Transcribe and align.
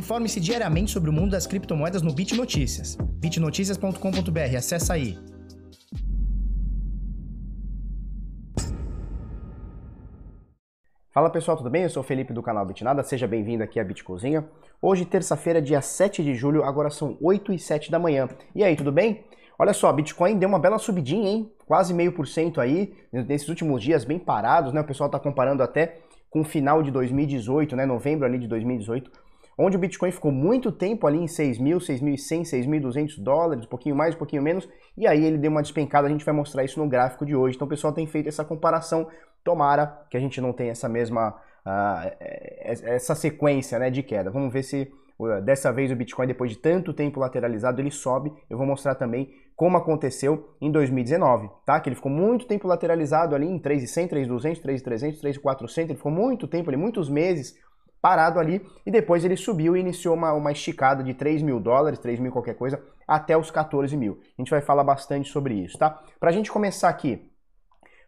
Informe-se 0.00 0.40
diariamente 0.40 0.90
sobre 0.92 1.10
o 1.10 1.12
mundo 1.12 1.32
das 1.32 1.46
criptomoedas 1.46 2.00
no 2.00 2.10
Bit 2.10 2.34
Notícias. 2.34 2.96
bitnoticias.com.br, 2.96 4.56
acessa 4.56 4.94
aí. 4.94 5.18
Fala 11.12 11.28
pessoal, 11.28 11.58
tudo 11.58 11.68
bem? 11.68 11.82
Eu 11.82 11.90
sou 11.90 12.02
o 12.02 12.06
Felipe 12.06 12.32
do 12.32 12.42
canal 12.42 12.64
Bitnada, 12.64 13.02
seja 13.02 13.28
bem-vindo 13.28 13.62
aqui 13.62 13.78
à 13.78 13.84
Bitcozinha. 13.84 14.48
Hoje, 14.80 15.04
terça-feira, 15.04 15.60
dia 15.60 15.82
7 15.82 16.24
de 16.24 16.34
julho, 16.34 16.64
agora 16.64 16.88
são 16.88 17.18
8 17.20 17.52
e 17.52 17.58
7 17.58 17.90
da 17.90 17.98
manhã. 17.98 18.26
E 18.54 18.64
aí, 18.64 18.74
tudo 18.76 18.90
bem? 18.90 19.26
Olha 19.58 19.74
só, 19.74 19.92
Bitcoin 19.92 20.38
deu 20.38 20.48
uma 20.48 20.58
bela 20.58 20.78
subidinha, 20.78 21.28
hein? 21.28 21.52
Quase 21.66 21.92
meio 21.92 22.12
por 22.12 22.26
cento 22.26 22.58
aí, 22.58 22.94
nesses 23.12 23.50
últimos 23.50 23.82
dias 23.82 24.06
bem 24.06 24.18
parados, 24.18 24.72
né? 24.72 24.80
O 24.80 24.84
pessoal 24.84 25.10
tá 25.10 25.20
comparando 25.20 25.62
até 25.62 25.98
com 26.30 26.40
o 26.40 26.44
final 26.44 26.82
de 26.82 26.90
2018, 26.90 27.76
né? 27.76 27.84
Novembro 27.84 28.24
ali 28.24 28.38
de 28.38 28.48
2018 28.48 29.28
onde 29.60 29.76
o 29.76 29.80
Bitcoin 29.80 30.10
ficou 30.10 30.32
muito 30.32 30.72
tempo 30.72 31.06
ali 31.06 31.18
em 31.18 31.26
6.000, 31.26 31.76
6.100, 31.76 32.42
6.200 32.42 33.22
dólares, 33.22 33.66
um 33.66 33.68
pouquinho 33.68 33.94
mais, 33.94 34.14
um 34.14 34.18
pouquinho 34.18 34.42
menos, 34.42 34.66
e 34.96 35.06
aí 35.06 35.22
ele 35.22 35.36
deu 35.36 35.50
uma 35.50 35.60
despencada, 35.60 36.08
a 36.08 36.10
gente 36.10 36.24
vai 36.24 36.34
mostrar 36.34 36.64
isso 36.64 36.80
no 36.80 36.88
gráfico 36.88 37.26
de 37.26 37.36
hoje. 37.36 37.56
Então 37.56 37.66
o 37.66 37.68
pessoal 37.68 37.92
tem 37.92 38.06
feito 38.06 38.28
essa 38.28 38.42
comparação, 38.42 39.08
tomara 39.44 40.06
que 40.08 40.16
a 40.16 40.20
gente 40.20 40.40
não 40.40 40.52
tenha 40.54 40.70
essa 40.70 40.88
mesma, 40.88 41.36
uh, 41.66 42.10
essa 42.58 43.14
sequência 43.14 43.78
né, 43.78 43.90
de 43.90 44.02
queda. 44.02 44.30
Vamos 44.30 44.50
ver 44.50 44.62
se 44.62 44.90
uh, 45.18 45.42
dessa 45.42 45.70
vez 45.70 45.92
o 45.92 45.96
Bitcoin, 45.96 46.26
depois 46.26 46.50
de 46.50 46.56
tanto 46.56 46.94
tempo 46.94 47.20
lateralizado, 47.20 47.82
ele 47.82 47.90
sobe. 47.90 48.32
Eu 48.48 48.56
vou 48.56 48.66
mostrar 48.66 48.94
também 48.94 49.30
como 49.54 49.76
aconteceu 49.76 50.54
em 50.58 50.72
2019, 50.72 51.50
tá? 51.66 51.78
Que 51.80 51.90
ele 51.90 51.96
ficou 51.96 52.10
muito 52.10 52.46
tempo 52.46 52.66
lateralizado 52.66 53.34
ali 53.34 53.46
em 53.46 53.58
3.100, 53.58 54.08
3.200, 54.08 54.62
3.300, 54.62 55.20
3.400, 55.20 55.78
ele 55.84 55.96
ficou 55.96 56.10
muito 56.10 56.48
tempo 56.48 56.70
ali, 56.70 56.78
muitos 56.78 57.10
meses 57.10 57.54
parado 58.00 58.38
ali, 58.38 58.64
e 58.84 58.90
depois 58.90 59.24
ele 59.24 59.36
subiu 59.36 59.76
e 59.76 59.80
iniciou 59.80 60.14
uma, 60.14 60.32
uma 60.32 60.52
esticada 60.52 61.02
de 61.02 61.14
3 61.14 61.42
mil 61.42 61.60
dólares, 61.60 61.98
3 61.98 62.18
mil 62.18 62.32
qualquer 62.32 62.54
coisa, 62.54 62.82
até 63.06 63.36
os 63.36 63.50
14 63.50 63.96
mil. 63.96 64.20
A 64.38 64.40
gente 64.40 64.50
vai 64.50 64.60
falar 64.60 64.84
bastante 64.84 65.30
sobre 65.30 65.54
isso, 65.54 65.78
tá? 65.78 66.02
Para 66.18 66.30
a 66.30 66.32
gente 66.32 66.50
começar 66.50 66.88
aqui, 66.88 67.30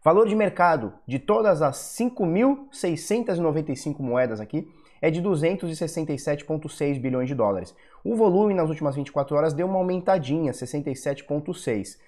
valor 0.03 0.27
de 0.27 0.35
mercado 0.35 0.93
de 1.07 1.19
todas 1.19 1.63
as 1.63 1.77
5.695 1.99 4.01
moedas 4.01 4.41
aqui 4.41 4.69
é 5.01 5.11
de 5.11 5.21
267,6 5.21 7.01
bilhões 7.01 7.29
de 7.29 7.35
dólares. 7.35 7.75
O 8.05 8.15
volume 8.15 8.55
nas 8.55 8.69
últimas 8.69 8.95
24 8.95 9.37
horas 9.37 9.53
deu 9.53 9.67
uma 9.67 9.79
aumentadinha, 9.79 10.53
67,6 10.53 11.99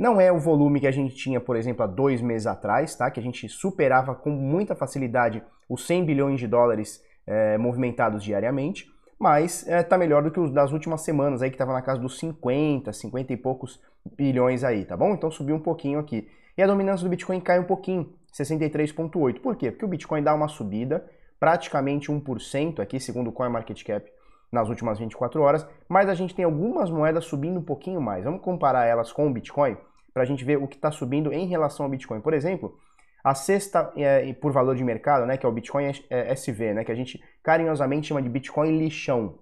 não 0.00 0.18
é 0.18 0.32
o 0.32 0.38
volume 0.38 0.80
que 0.80 0.86
a 0.86 0.90
gente 0.90 1.14
tinha, 1.14 1.38
por 1.38 1.56
exemplo, 1.56 1.82
há 1.82 1.86
dois 1.86 2.22
meses 2.22 2.46
atrás, 2.46 2.94
tá? 2.94 3.10
Que 3.10 3.20
a 3.20 3.22
gente 3.22 3.46
superava 3.50 4.14
com 4.14 4.30
muita 4.30 4.74
facilidade 4.74 5.42
os 5.68 5.86
100 5.86 6.06
bilhões 6.06 6.40
de 6.40 6.46
dólares 6.46 7.04
é, 7.30 7.56
movimentados 7.56 8.24
diariamente, 8.24 8.90
mas 9.16 9.62
está 9.62 9.76
é, 9.76 9.82
tá 9.84 9.96
melhor 9.96 10.22
do 10.22 10.30
que 10.32 10.40
os 10.40 10.50
das 10.50 10.72
últimas 10.72 11.02
semanas 11.02 11.42
aí 11.42 11.50
que 11.50 11.54
estava 11.54 11.72
na 11.72 11.80
casa 11.80 12.00
dos 12.00 12.18
50, 12.18 12.92
50 12.92 13.32
e 13.32 13.36
poucos 13.36 13.80
bilhões 14.16 14.64
aí, 14.64 14.84
tá 14.84 14.96
bom? 14.96 15.12
Então 15.12 15.30
subiu 15.30 15.54
um 15.54 15.60
pouquinho 15.60 16.00
aqui. 16.00 16.28
E 16.58 16.62
a 16.62 16.66
dominância 16.66 17.04
do 17.04 17.10
Bitcoin 17.10 17.40
cai 17.40 17.60
um 17.60 17.64
pouquinho, 17.64 18.12
63.8. 18.34 19.40
Por 19.40 19.54
quê? 19.54 19.70
Porque 19.70 19.84
o 19.84 19.88
Bitcoin 19.88 20.22
dá 20.22 20.34
uma 20.34 20.48
subida, 20.48 21.08
praticamente 21.38 22.10
1% 22.10 22.80
aqui, 22.80 22.98
segundo 22.98 23.28
o 23.28 23.32
CoinMarketCap, 23.32 24.10
nas 24.50 24.68
últimas 24.68 24.98
24 24.98 25.40
horas, 25.40 25.66
mas 25.88 26.08
a 26.08 26.14
gente 26.14 26.34
tem 26.34 26.44
algumas 26.44 26.90
moedas 26.90 27.24
subindo 27.24 27.60
um 27.60 27.62
pouquinho 27.62 28.00
mais. 28.00 28.24
Vamos 28.24 28.42
comparar 28.42 28.86
elas 28.86 29.12
com 29.12 29.28
o 29.28 29.32
Bitcoin 29.32 29.76
para 30.12 30.24
a 30.24 30.26
gente 30.26 30.44
ver 30.44 30.56
o 30.56 30.66
que 30.66 30.74
está 30.74 30.90
subindo 30.90 31.32
em 31.32 31.46
relação 31.46 31.86
ao 31.86 31.90
Bitcoin. 31.90 32.20
Por 32.20 32.34
exemplo, 32.34 32.76
a 33.22 33.34
sexta 33.34 33.92
é, 33.96 34.32
por 34.34 34.52
valor 34.52 34.74
de 34.74 34.84
mercado, 34.84 35.26
né, 35.26 35.36
que 35.36 35.44
é 35.44 35.48
o 35.48 35.52
Bitcoin 35.52 35.90
SV, 36.10 36.74
né, 36.74 36.84
que 36.84 36.92
a 36.92 36.94
gente 36.94 37.22
carinhosamente 37.42 38.08
chama 38.08 38.22
de 38.22 38.28
Bitcoin 38.28 38.78
lixão, 38.78 39.38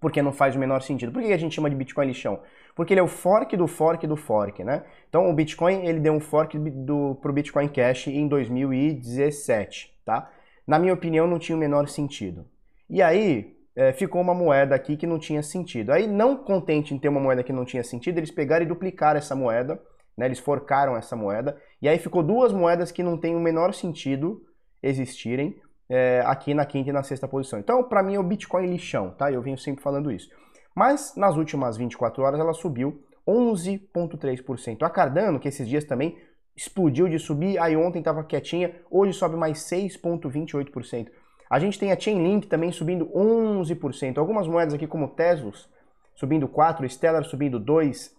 porque 0.00 0.22
não 0.22 0.32
faz 0.32 0.54
o 0.54 0.58
menor 0.58 0.82
sentido. 0.82 1.12
Por 1.12 1.22
que 1.22 1.32
a 1.32 1.38
gente 1.38 1.54
chama 1.54 1.70
de 1.70 1.76
Bitcoin 1.76 2.06
lixão? 2.06 2.40
Porque 2.74 2.92
ele 2.92 3.00
é 3.00 3.02
o 3.02 3.08
fork 3.08 3.56
do 3.56 3.66
fork 3.66 4.06
do 4.06 4.16
fork, 4.16 4.62
né? 4.62 4.84
Então 5.08 5.28
o 5.28 5.32
Bitcoin 5.32 5.86
ele 5.86 5.98
deu 5.98 6.12
um 6.12 6.20
fork 6.20 6.56
do, 6.58 7.16
pro 7.16 7.32
Bitcoin 7.32 7.68
Cash 7.68 8.06
em 8.06 8.28
2017, 8.28 9.94
tá? 10.04 10.30
Na 10.66 10.78
minha 10.78 10.94
opinião 10.94 11.26
não 11.26 11.38
tinha 11.38 11.56
o 11.56 11.58
menor 11.58 11.88
sentido. 11.88 12.46
E 12.88 13.02
aí 13.02 13.56
é, 13.74 13.92
ficou 13.92 14.20
uma 14.20 14.34
moeda 14.34 14.74
aqui 14.74 14.96
que 14.96 15.06
não 15.06 15.18
tinha 15.18 15.42
sentido. 15.42 15.92
Aí 15.92 16.06
não 16.06 16.36
contente 16.36 16.94
em 16.94 16.98
ter 16.98 17.08
uma 17.08 17.20
moeda 17.20 17.42
que 17.42 17.52
não 17.52 17.64
tinha 17.64 17.82
sentido, 17.82 18.18
eles 18.18 18.30
pegaram 18.30 18.64
e 18.64 18.68
duplicaram 18.68 19.18
essa 19.18 19.34
moeda 19.34 19.80
né? 20.18 20.26
Eles 20.26 20.40
forcaram 20.40 20.96
essa 20.96 21.14
moeda 21.14 21.56
e 21.80 21.88
aí 21.88 21.96
ficou 21.98 22.22
duas 22.22 22.52
moedas 22.52 22.90
que 22.90 23.04
não 23.04 23.16
tem 23.16 23.36
o 23.36 23.40
menor 23.40 23.72
sentido 23.72 24.42
existirem 24.82 25.56
é, 25.88 26.22
aqui 26.26 26.52
na 26.52 26.66
quinta 26.66 26.90
e 26.90 26.92
na 26.92 27.04
sexta 27.04 27.28
posição. 27.28 27.58
Então, 27.58 27.84
para 27.84 28.02
mim, 28.02 28.16
é 28.16 28.18
o 28.18 28.22
Bitcoin 28.22 28.66
lixão, 28.66 29.12
tá? 29.12 29.30
Eu 29.30 29.40
venho 29.40 29.56
sempre 29.56 29.82
falando 29.82 30.10
isso. 30.10 30.28
Mas 30.74 31.14
nas 31.16 31.36
últimas 31.36 31.76
24 31.76 32.22
horas 32.22 32.40
ela 32.40 32.52
subiu 32.52 33.00
11,3%. 33.26 34.82
A 34.82 34.90
Cardano, 34.90 35.38
que 35.38 35.48
esses 35.48 35.68
dias 35.68 35.84
também 35.84 36.18
explodiu 36.56 37.08
de 37.08 37.18
subir, 37.18 37.56
aí 37.58 37.76
ontem 37.76 38.00
estava 38.00 38.24
quietinha, 38.24 38.74
hoje 38.90 39.12
sobe 39.12 39.36
mais 39.36 39.58
6,28%. 39.60 41.08
A 41.48 41.58
gente 41.58 41.78
tem 41.78 41.92
a 41.92 41.98
Chainlink 41.98 42.48
também 42.48 42.72
subindo 42.72 43.06
11%. 43.06 44.18
Algumas 44.18 44.46
moedas 44.46 44.74
aqui 44.74 44.86
como 44.86 45.08
Teslos 45.08 45.68
subindo 46.14 46.48
4, 46.48 46.88
Stellar 46.88 47.24
subindo 47.24 47.60
2, 47.60 48.17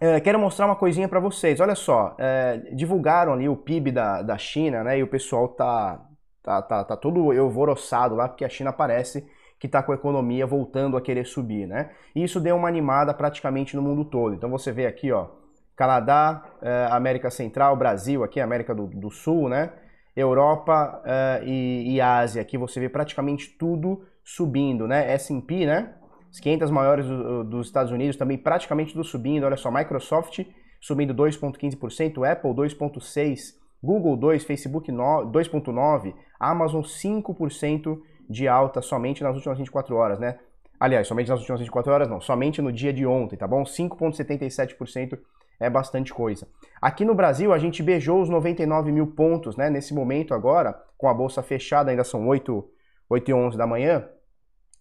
É, 0.00 0.20
quero 0.20 0.38
mostrar 0.38 0.66
uma 0.66 0.76
coisinha 0.76 1.08
para 1.08 1.18
vocês. 1.18 1.58
Olha 1.60 1.74
só, 1.74 2.14
é, 2.18 2.58
divulgaram 2.72 3.32
ali 3.32 3.48
o 3.48 3.56
PIB 3.56 3.90
da, 3.90 4.22
da 4.22 4.38
China, 4.38 4.84
né? 4.84 4.98
E 4.98 5.02
o 5.02 5.08
pessoal 5.08 5.48
tá, 5.48 6.00
tá, 6.42 6.62
tá, 6.62 6.84
tá 6.84 6.96
todo 6.96 7.32
alvoroçado 7.32 8.14
lá, 8.14 8.28
porque 8.28 8.44
a 8.44 8.48
China 8.48 8.72
parece 8.72 9.28
que 9.58 9.66
está 9.66 9.82
com 9.82 9.92
a 9.92 9.94
economia 9.94 10.46
voltando 10.46 10.96
a 10.96 11.00
querer 11.00 11.26
subir, 11.26 11.66
né? 11.66 11.90
E 12.14 12.22
isso 12.22 12.40
deu 12.40 12.56
uma 12.56 12.68
animada 12.68 13.12
praticamente 13.12 13.74
no 13.74 13.82
mundo 13.82 14.04
todo. 14.04 14.34
Então 14.34 14.48
você 14.50 14.70
vê 14.70 14.86
aqui, 14.86 15.10
ó, 15.10 15.28
Canadá, 15.76 16.44
eh, 16.62 16.88
América 16.90 17.30
Central, 17.30 17.76
Brasil, 17.76 18.22
aqui 18.22 18.40
América 18.40 18.74
do, 18.74 18.86
do 18.86 19.10
Sul, 19.10 19.48
né? 19.48 19.72
Europa 20.16 21.00
eh, 21.04 21.42
e, 21.44 21.94
e, 21.94 22.00
Ásia, 22.00 22.42
aqui 22.42 22.58
você 22.58 22.80
vê 22.80 22.88
praticamente 22.88 23.50
tudo 23.56 24.04
subindo, 24.24 24.86
né? 24.86 25.12
S&P, 25.12 25.66
né? 25.66 25.94
As 26.30 26.40
500 26.40 26.70
maiores 26.70 27.06
do, 27.06 27.44
dos 27.44 27.66
Estados 27.66 27.90
Unidos 27.92 28.16
também 28.16 28.36
praticamente 28.36 28.92
tudo 28.92 29.04
subindo. 29.04 29.44
Olha 29.44 29.56
só, 29.56 29.70
Microsoft 29.70 30.44
subindo 30.80 31.14
2,15%, 31.14 32.30
Apple 32.30 32.50
2,6%, 32.50 33.54
Google 33.82 34.16
2%, 34.18 34.40
Facebook 34.40 34.90
2,9%, 34.90 36.14
Amazon 36.38 36.82
5% 36.82 37.98
de 38.28 38.46
alta 38.46 38.82
somente 38.82 39.22
nas 39.22 39.34
últimas 39.34 39.58
24 39.58 39.96
horas, 39.96 40.18
né? 40.18 40.38
Aliás, 40.78 41.08
somente 41.08 41.28
nas 41.28 41.40
últimas 41.40 41.60
24 41.60 41.92
horas 41.92 42.08
não, 42.08 42.20
somente 42.20 42.62
no 42.62 42.72
dia 42.72 42.92
de 42.92 43.04
ontem, 43.04 43.36
tá 43.36 43.46
bom? 43.46 43.64
5,77% 43.64 45.18
é 45.58 45.68
bastante 45.68 46.14
coisa. 46.14 46.46
Aqui 46.80 47.04
no 47.04 47.14
Brasil, 47.14 47.52
a 47.52 47.58
gente 47.58 47.82
beijou 47.82 48.20
os 48.20 48.28
99 48.28 48.92
mil 48.92 49.08
pontos, 49.08 49.56
né? 49.56 49.68
Nesse 49.70 49.92
momento 49.92 50.34
agora, 50.34 50.80
com 50.96 51.08
a 51.08 51.14
bolsa 51.14 51.42
fechada, 51.42 51.90
ainda 51.90 52.04
são 52.04 52.28
8, 52.28 52.64
8 53.10 53.30
e 53.30 53.34
11 53.34 53.58
da 53.58 53.66
manhã, 53.66 54.08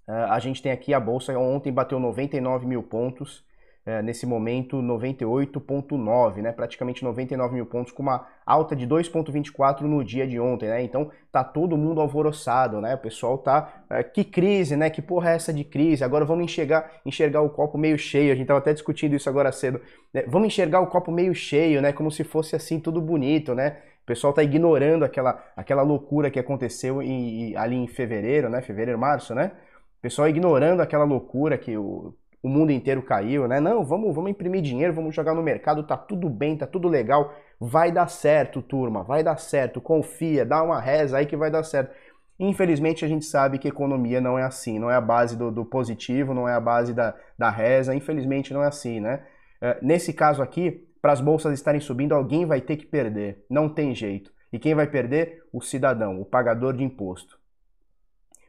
eh, 0.07 0.25
a 0.29 0.39
gente 0.39 0.61
tem 0.61 0.71
aqui 0.71 0.93
a 0.93 0.99
bolsa, 0.99 1.37
ontem 1.37 1.71
bateu 1.71 1.99
99 1.99 2.65
mil 2.67 2.83
pontos, 2.83 3.43
é, 3.87 4.01
nesse 4.01 4.25
momento 4.25 4.81
98,9, 4.81 6.41
né? 6.41 6.51
praticamente 6.51 7.05
99 7.05 7.55
mil 7.55 7.65
pontos, 7.65 7.93
com 7.93 8.03
uma 8.03 8.27
alta 8.45 8.75
de 8.75 8.85
2,24 8.85 9.83
no 9.83 10.03
dia 10.03 10.27
de 10.27 10.37
ontem. 10.37 10.67
Né? 10.67 10.83
Então 10.83 11.09
tá 11.31 11.41
todo 11.41 11.77
mundo 11.77 12.01
alvoroçado, 12.01 12.81
né? 12.81 12.95
o 12.95 12.97
pessoal 12.97 13.37
tá. 13.37 13.85
É, 13.89 14.03
que 14.03 14.25
crise, 14.25 14.75
né? 14.75 14.89
Que 14.89 15.01
porra 15.01 15.31
é 15.31 15.35
essa 15.35 15.53
de 15.53 15.63
crise? 15.63 16.03
Agora 16.03 16.25
vamos 16.25 16.43
enxergar, 16.43 16.99
enxergar 17.05 17.41
o 17.41 17.49
copo 17.49 17.77
meio 17.77 17.97
cheio. 17.97 18.33
A 18.33 18.35
gente 18.35 18.47
tava 18.47 18.59
até 18.59 18.73
discutindo 18.73 19.15
isso 19.15 19.29
agora 19.29 19.53
cedo. 19.53 19.79
Né? 20.13 20.25
Vamos 20.27 20.47
enxergar 20.47 20.81
o 20.81 20.87
copo 20.87 21.09
meio 21.09 21.33
cheio, 21.33 21.81
né? 21.81 21.93
Como 21.93 22.11
se 22.11 22.25
fosse 22.25 22.57
assim 22.57 22.81
tudo 22.81 22.99
bonito, 22.99 23.55
né? 23.55 23.77
O 24.03 24.05
pessoal 24.05 24.31
está 24.31 24.43
ignorando 24.43 25.05
aquela, 25.05 25.41
aquela 25.55 25.81
loucura 25.81 26.29
que 26.29 26.39
aconteceu 26.39 27.01
em, 27.01 27.55
ali 27.55 27.77
em 27.77 27.87
fevereiro, 27.87 28.49
né? 28.49 28.61
Fevereiro, 28.61 28.99
março, 28.99 29.33
né? 29.33 29.53
pessoal 30.01 30.29
ignorando 30.29 30.81
aquela 30.81 31.03
loucura 31.03 31.57
que 31.57 31.77
o, 31.77 32.13
o 32.41 32.49
mundo 32.49 32.71
inteiro 32.71 33.01
caiu, 33.01 33.47
né? 33.47 33.59
Não, 33.59 33.83
vamos, 33.83 34.13
vamos 34.13 34.31
imprimir 34.31 34.61
dinheiro, 34.61 34.93
vamos 34.93 35.13
jogar 35.13 35.33
no 35.33 35.43
mercado, 35.43 35.83
tá 35.83 35.97
tudo 35.97 36.29
bem, 36.29 36.57
tá 36.57 36.67
tudo 36.67 36.87
legal, 36.87 37.33
vai 37.59 37.91
dar 37.91 38.07
certo, 38.07 38.61
turma, 38.61 39.03
vai 39.03 39.23
dar 39.23 39.37
certo, 39.37 39.81
confia, 39.81 40.45
dá 40.45 40.63
uma 40.63 40.79
reza 40.79 41.17
aí 41.17 41.25
que 41.25 41.35
vai 41.35 41.49
dar 41.49 41.63
certo. 41.63 41.93
Infelizmente 42.39 43.03
a 43.03 43.07
gente 43.07 43.25
sabe 43.25 43.57
que 43.57 43.67
economia 43.67 44.21
não 44.21 44.37
é 44.37 44.43
assim, 44.43 44.77
não 44.77 44.91
é 44.91 44.95
a 44.95 45.01
base 45.01 45.35
do, 45.35 45.51
do 45.51 45.65
positivo, 45.65 46.33
não 46.33 46.47
é 46.47 46.53
a 46.53 46.59
base 46.59 46.93
da, 46.93 47.15
da 47.37 47.49
reza, 47.49 47.95
infelizmente 47.95 48.53
não 48.53 48.63
é 48.63 48.67
assim, 48.67 48.99
né? 48.99 49.25
É, 49.59 49.79
nesse 49.81 50.13
caso 50.13 50.43
aqui, 50.43 50.87
para 51.01 51.11
as 51.11 51.21
bolsas 51.21 51.53
estarem 51.53 51.81
subindo, 51.81 52.13
alguém 52.13 52.45
vai 52.45 52.61
ter 52.61 52.77
que 52.77 52.85
perder, 52.85 53.43
não 53.49 53.67
tem 53.67 53.95
jeito. 53.95 54.31
E 54.53 54.59
quem 54.59 54.75
vai 54.75 54.87
perder? 54.87 55.43
O 55.51 55.61
cidadão, 55.61 56.21
o 56.21 56.25
pagador 56.25 56.75
de 56.75 56.83
imposto. 56.83 57.37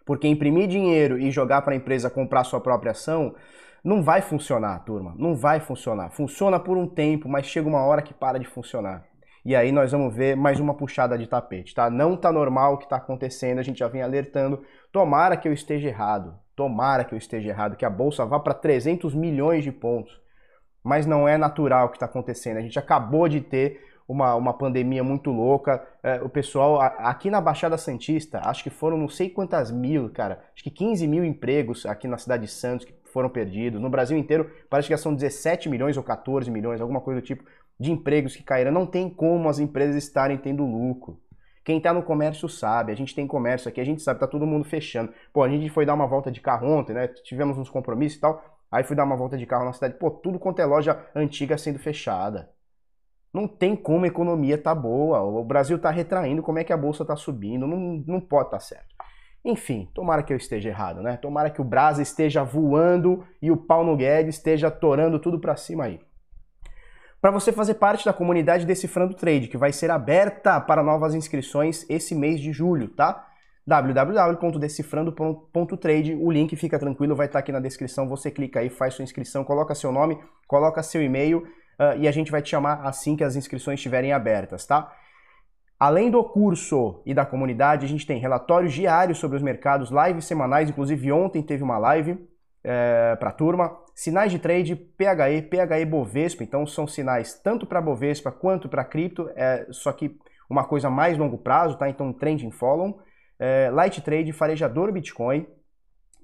Porque 0.04 0.28
imprimir 0.28 0.68
dinheiro 0.68 1.18
e 1.18 1.30
jogar 1.30 1.62
para 1.62 1.72
a 1.72 1.76
empresa 1.76 2.10
comprar 2.10 2.44
sua 2.44 2.60
própria 2.60 2.92
ação 2.92 3.34
não 3.82 4.02
vai 4.02 4.20
funcionar, 4.20 4.78
turma. 4.80 5.14
Não 5.16 5.36
vai 5.36 5.60
funcionar. 5.60 6.10
Funciona 6.10 6.58
por 6.58 6.76
um 6.76 6.86
tempo, 6.86 7.28
mas 7.28 7.46
chega 7.46 7.68
uma 7.68 7.84
hora 7.84 8.02
que 8.02 8.12
para 8.12 8.38
de 8.38 8.46
funcionar. 8.46 9.04
E 9.44 9.54
aí 9.56 9.72
nós 9.72 9.92
vamos 9.92 10.14
ver 10.14 10.36
mais 10.36 10.60
uma 10.60 10.74
puxada 10.74 11.16
de 11.16 11.26
tapete, 11.26 11.74
tá? 11.74 11.88
Não 11.88 12.16
tá 12.16 12.30
normal 12.30 12.74
o 12.74 12.78
que 12.78 12.84
está 12.84 12.96
acontecendo, 12.96 13.58
a 13.58 13.62
gente 13.62 13.78
já 13.78 13.88
vem 13.88 14.02
alertando. 14.02 14.62
Tomara 14.92 15.36
que 15.36 15.48
eu 15.48 15.52
esteja 15.52 15.88
errado. 15.88 16.38
Tomara 16.54 17.04
que 17.04 17.14
eu 17.14 17.18
esteja 17.18 17.48
errado, 17.48 17.76
que 17.76 17.84
a 17.84 17.90
bolsa 17.90 18.26
vá 18.26 18.40
para 18.40 18.52
300 18.52 19.14
milhões 19.14 19.62
de 19.62 19.70
pontos. 19.70 20.20
Mas 20.82 21.06
não 21.06 21.28
é 21.28 21.38
natural 21.38 21.86
o 21.86 21.88
que 21.90 21.96
está 21.96 22.06
acontecendo. 22.06 22.56
A 22.56 22.60
gente 22.60 22.78
acabou 22.78 23.28
de 23.28 23.40
ter 23.40 23.80
uma, 24.08 24.34
uma 24.34 24.54
pandemia 24.54 25.04
muito 25.04 25.30
louca. 25.30 25.86
É, 26.02 26.20
o 26.22 26.28
pessoal, 26.28 26.80
aqui 26.80 27.30
na 27.30 27.40
Baixada 27.40 27.76
Santista, 27.76 28.40
acho 28.44 28.64
que 28.64 28.70
foram 28.70 28.96
não 28.96 29.08
sei 29.08 29.28
quantas 29.28 29.70
mil, 29.70 30.08
cara, 30.10 30.42
acho 30.54 30.64
que 30.64 30.70
15 30.70 31.06
mil 31.06 31.24
empregos 31.24 31.84
aqui 31.84 32.08
na 32.08 32.16
cidade 32.16 32.44
de 32.44 32.50
Santos 32.50 32.86
que 32.86 32.92
foram 33.12 33.28
perdidos. 33.28 33.80
No 33.80 33.90
Brasil 33.90 34.16
inteiro, 34.16 34.50
parece 34.68 34.88
que 34.88 34.96
são 34.96 35.14
17 35.14 35.68
milhões 35.68 35.96
ou 35.96 36.02
14 36.02 36.50
milhões, 36.50 36.80
alguma 36.80 37.00
coisa 37.00 37.20
do 37.20 37.24
tipo, 37.24 37.44
de 37.78 37.90
empregos 37.90 38.36
que 38.36 38.42
caíram. 38.42 38.72
Não 38.72 38.86
tem 38.86 39.08
como 39.08 39.48
as 39.48 39.58
empresas 39.58 39.96
estarem 39.96 40.36
tendo 40.36 40.64
lucro. 40.64 41.20
Quem 41.64 41.78
está 41.78 41.92
no 41.92 42.02
comércio 42.02 42.48
sabe, 42.48 42.92
a 42.92 42.94
gente 42.94 43.14
tem 43.14 43.26
comércio 43.26 43.68
aqui, 43.68 43.80
a 43.80 43.84
gente 43.84 44.00
sabe, 44.00 44.20
tá 44.20 44.26
todo 44.26 44.46
mundo 44.46 44.64
fechando. 44.64 45.12
Pô, 45.32 45.42
a 45.42 45.48
gente 45.48 45.68
foi 45.68 45.84
dar 45.84 45.94
uma 45.94 46.06
volta 46.06 46.30
de 46.30 46.40
carro 46.40 46.66
ontem, 46.66 46.94
né? 46.94 47.08
Tivemos 47.08 47.58
uns 47.58 47.68
compromissos 47.68 48.16
e 48.16 48.20
tal. 48.20 48.42
Aí 48.70 48.84
fui 48.84 48.96
dar 48.96 49.04
uma 49.04 49.16
volta 49.16 49.36
de 49.36 49.46
carro 49.46 49.64
na 49.64 49.72
cidade, 49.72 49.94
pô, 49.98 50.10
tudo 50.10 50.38
quanto 50.38 50.60
é 50.60 50.64
loja 50.64 51.06
antiga 51.14 51.56
sendo 51.56 51.78
fechada. 51.78 52.50
Não 53.32 53.46
tem 53.46 53.76
como 53.76 54.04
a 54.04 54.08
economia 54.08 54.56
tá 54.58 54.74
boa, 54.74 55.20
o 55.20 55.44
Brasil 55.44 55.78
tá 55.78 55.90
retraindo, 55.90 56.42
como 56.42 56.58
é 56.58 56.64
que 56.64 56.72
a 56.72 56.76
bolsa 56.76 57.04
tá 57.04 57.16
subindo, 57.16 57.66
não, 57.66 58.02
não 58.06 58.20
pode 58.20 58.48
estar 58.48 58.58
tá 58.58 58.64
certo. 58.64 58.97
Enfim, 59.48 59.88
tomara 59.94 60.22
que 60.22 60.30
eu 60.30 60.36
esteja 60.36 60.68
errado, 60.68 61.00
né? 61.00 61.16
Tomara 61.16 61.48
que 61.48 61.58
o 61.58 61.64
Brasa 61.64 62.02
esteja 62.02 62.44
voando 62.44 63.24
e 63.40 63.50
o 63.50 63.56
Paulo 63.56 63.96
Guedes 63.96 64.34
esteja 64.34 64.70
torando 64.70 65.18
tudo 65.18 65.40
para 65.40 65.56
cima 65.56 65.84
aí. 65.84 65.98
Para 67.18 67.30
você 67.30 67.50
fazer 67.50 67.72
parte 67.74 68.04
da 68.04 68.12
comunidade 68.12 68.66
Decifrando 68.66 69.14
Trade, 69.14 69.48
que 69.48 69.56
vai 69.56 69.72
ser 69.72 69.90
aberta 69.90 70.60
para 70.60 70.82
novas 70.82 71.14
inscrições 71.14 71.86
esse 71.88 72.14
mês 72.14 72.40
de 72.40 72.52
julho, 72.52 72.88
tá? 72.88 73.26
www.decifrando.trade, 73.66 76.14
o 76.14 76.30
link 76.30 76.54
fica 76.54 76.78
tranquilo, 76.78 77.16
vai 77.16 77.24
estar 77.24 77.38
aqui 77.38 77.50
na 77.50 77.60
descrição, 77.60 78.06
você 78.06 78.30
clica 78.30 78.60
aí, 78.60 78.68
faz 78.68 78.92
sua 78.92 79.02
inscrição, 79.02 79.44
coloca 79.44 79.74
seu 79.74 79.90
nome, 79.90 80.18
coloca 80.46 80.82
seu 80.82 81.02
e-mail 81.02 81.38
uh, 81.38 81.96
e 81.98 82.06
a 82.06 82.12
gente 82.12 82.30
vai 82.30 82.42
te 82.42 82.50
chamar 82.50 82.86
assim 82.86 83.16
que 83.16 83.24
as 83.24 83.34
inscrições 83.34 83.78
estiverem 83.78 84.12
abertas, 84.12 84.66
tá? 84.66 84.92
Além 85.78 86.10
do 86.10 86.24
curso 86.24 87.00
e 87.06 87.14
da 87.14 87.24
comunidade, 87.24 87.84
a 87.86 87.88
gente 87.88 88.04
tem 88.04 88.18
relatórios 88.18 88.72
diários 88.72 89.18
sobre 89.18 89.36
os 89.36 89.42
mercados, 89.42 89.90
lives 89.90 90.24
semanais, 90.24 90.68
inclusive 90.68 91.12
ontem 91.12 91.40
teve 91.40 91.62
uma 91.62 91.78
live 91.78 92.18
é, 92.64 93.14
para 93.16 93.28
a 93.28 93.32
turma. 93.32 93.78
Sinais 93.94 94.32
de 94.32 94.40
trade, 94.40 94.74
PHE, 94.74 95.42
PHE 95.48 95.84
Bovespa, 95.84 96.42
então 96.42 96.66
são 96.66 96.86
sinais 96.86 97.40
tanto 97.42 97.64
para 97.64 97.80
Bovespa 97.80 98.32
quanto 98.32 98.68
para 98.68 98.84
cripto, 98.84 99.30
é, 99.36 99.66
só 99.70 99.92
que 99.92 100.18
uma 100.50 100.64
coisa 100.64 100.90
mais 100.90 101.16
longo 101.16 101.38
prazo, 101.38 101.76
tá? 101.76 101.88
Então 101.88 102.12
trending 102.12 102.50
follow. 102.50 103.00
É, 103.38 103.70
light 103.70 104.00
trade, 104.00 104.32
farejador 104.32 104.90
Bitcoin, 104.90 105.46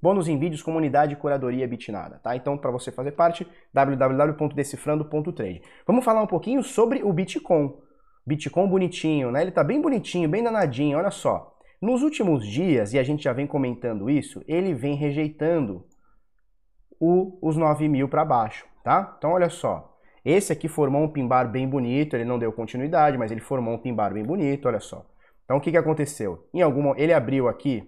bônus 0.01 0.27
em 0.27 0.37
vídeos, 0.37 0.61
comunidade 0.61 1.15
curadoria 1.15 1.65
Bitnada, 1.65 2.19
tá? 2.21 2.35
Então 2.35 2.57
para 2.57 2.71
você 2.71 2.91
fazer 2.91 3.13
parte, 3.13 3.47
www.decifrando.trade. 3.73 5.61
Vamos 5.87 6.03
falar 6.03 6.21
um 6.21 6.27
pouquinho 6.27 6.61
sobre 6.61 7.03
o 7.03 7.13
Bitcoin. 7.13 7.84
Bitcoin 8.25 8.67
bonitinho, 8.67 9.31
né? 9.31 9.41
Ele 9.41 9.51
tá 9.51 9.63
bem 9.63 9.81
bonitinho, 9.81 10.27
bem 10.27 10.43
danadinho, 10.43 10.97
olha 10.97 11.11
só. 11.11 11.55
Nos 11.81 12.01
últimos 12.01 12.47
dias, 12.47 12.93
e 12.93 12.99
a 12.99 13.03
gente 13.03 13.23
já 13.23 13.33
vem 13.33 13.45
comentando 13.45 14.09
isso, 14.09 14.43
ele 14.47 14.73
vem 14.73 14.95
rejeitando 14.95 15.85
o, 16.99 17.37
os 17.41 17.55
9 17.55 17.87
mil 17.87 18.07
para 18.07 18.25
baixo, 18.25 18.65
tá? 18.83 19.15
Então 19.17 19.31
olha 19.33 19.49
só. 19.49 19.95
Esse 20.23 20.51
aqui 20.51 20.67
formou 20.67 21.03
um 21.03 21.07
pimbar 21.07 21.51
bem 21.51 21.67
bonito, 21.69 22.15
ele 22.15 22.25
não 22.25 22.39
deu 22.39 22.51
continuidade, 22.51 23.17
mas 23.17 23.31
ele 23.31 23.41
formou 23.41 23.75
um 23.75 23.77
pimbar 23.77 24.11
bem 24.11 24.23
bonito, 24.23 24.67
olha 24.67 24.79
só. 24.79 25.05
Então 25.43 25.57
o 25.57 25.61
que, 25.61 25.69
que 25.69 25.77
aconteceu? 25.77 26.47
Em 26.51 26.63
algum 26.63 26.95
ele 26.95 27.13
abriu 27.13 27.47
aqui 27.47 27.87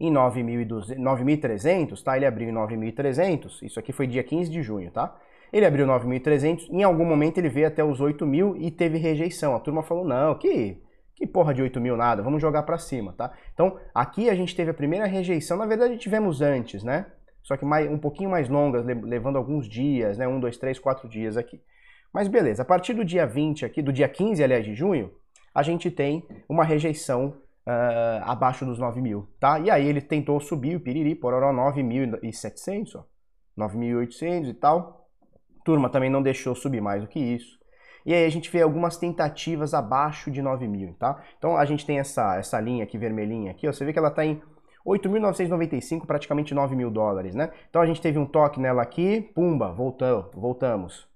em 0.00 0.10
9.300, 0.10 2.02
tá? 2.02 2.16
Ele 2.16 2.24
abriu 2.24 2.48
em 2.48 2.52
9.300, 2.54 3.62
isso 3.62 3.78
aqui 3.78 3.92
foi 3.92 4.06
dia 4.06 4.24
15 4.24 4.50
de 4.50 4.62
junho, 4.62 4.90
tá? 4.90 5.14
Ele 5.52 5.66
abriu 5.66 5.86
9.300, 5.86 6.70
em 6.70 6.82
algum 6.82 7.04
momento 7.04 7.38
ele 7.38 7.48
veio 7.48 7.66
até 7.66 7.84
os 7.84 8.00
8 8.00 8.26
mil 8.26 8.56
e 8.56 8.70
teve 8.70 8.96
rejeição. 8.96 9.54
A 9.54 9.60
turma 9.60 9.82
falou, 9.82 10.04
não, 10.04 10.34
que, 10.34 10.80
que 11.14 11.26
porra 11.26 11.52
de 11.52 11.60
8 11.60 11.78
mil 11.80 11.96
nada, 11.96 12.22
vamos 12.22 12.40
jogar 12.40 12.62
para 12.62 12.78
cima, 12.78 13.12
tá? 13.12 13.32
Então, 13.52 13.78
aqui 13.94 14.30
a 14.30 14.34
gente 14.34 14.56
teve 14.56 14.70
a 14.70 14.74
primeira 14.74 15.06
rejeição, 15.06 15.58
na 15.58 15.66
verdade 15.66 15.98
tivemos 15.98 16.40
antes, 16.40 16.82
né? 16.82 17.06
Só 17.42 17.56
que 17.56 17.64
mais, 17.64 17.90
um 17.90 17.98
pouquinho 17.98 18.30
mais 18.30 18.48
longas, 18.48 18.84
levando 18.84 19.36
alguns 19.36 19.68
dias, 19.68 20.16
né? 20.16 20.26
Um, 20.26 20.40
dois, 20.40 20.56
três, 20.56 20.78
quatro 20.78 21.08
dias 21.08 21.36
aqui. 21.36 21.60
Mas 22.12 22.28
beleza, 22.28 22.62
a 22.62 22.64
partir 22.64 22.94
do 22.94 23.04
dia 23.04 23.26
20 23.26 23.64
aqui, 23.66 23.82
do 23.82 23.92
dia 23.92 24.08
15, 24.08 24.42
aliás, 24.42 24.64
de 24.64 24.74
junho, 24.74 25.10
a 25.54 25.62
gente 25.62 25.90
tem 25.90 26.26
uma 26.48 26.64
rejeição 26.64 27.36
uh, 27.66 28.22
abaixo 28.22 28.64
dos 28.64 28.78
9 28.78 29.00
mil, 29.00 29.28
tá? 29.40 29.58
E 29.58 29.70
aí 29.70 29.86
ele 29.86 30.00
tentou 30.00 30.40
subir 30.40 30.76
o 30.76 30.80
piriri, 30.80 31.14
pororó, 31.14 31.52
9.700, 31.52 32.96
ó. 32.96 33.04
9.800 33.58 34.48
e 34.48 34.54
tal. 34.54 35.01
Turma 35.64 35.88
também 35.88 36.10
não 36.10 36.22
deixou 36.22 36.54
subir 36.54 36.80
mais 36.80 37.02
do 37.02 37.08
que 37.08 37.18
isso. 37.18 37.58
E 38.04 38.12
aí 38.12 38.24
a 38.24 38.30
gente 38.30 38.50
vê 38.50 38.62
algumas 38.62 38.96
tentativas 38.96 39.74
abaixo 39.74 40.30
de 40.30 40.42
9 40.42 40.66
mil, 40.66 40.94
tá? 40.94 41.22
Então 41.38 41.56
a 41.56 41.64
gente 41.64 41.86
tem 41.86 41.98
essa, 41.98 42.36
essa 42.36 42.60
linha 42.60 42.82
aqui 42.82 42.98
vermelhinha 42.98 43.52
aqui, 43.52 43.68
ó, 43.68 43.72
você 43.72 43.84
vê 43.84 43.92
que 43.92 43.98
ela 43.98 44.08
está 44.08 44.24
em 44.24 44.42
8.995, 44.84 46.06
praticamente 46.06 46.54
9 46.54 46.74
mil 46.74 46.90
dólares, 46.90 47.34
né? 47.34 47.50
Então 47.70 47.80
a 47.80 47.86
gente 47.86 48.00
teve 48.00 48.18
um 48.18 48.26
toque 48.26 48.58
nela 48.58 48.82
aqui, 48.82 49.20
pumba, 49.34 49.72
voltou, 49.72 50.30
voltamos. 50.34 51.08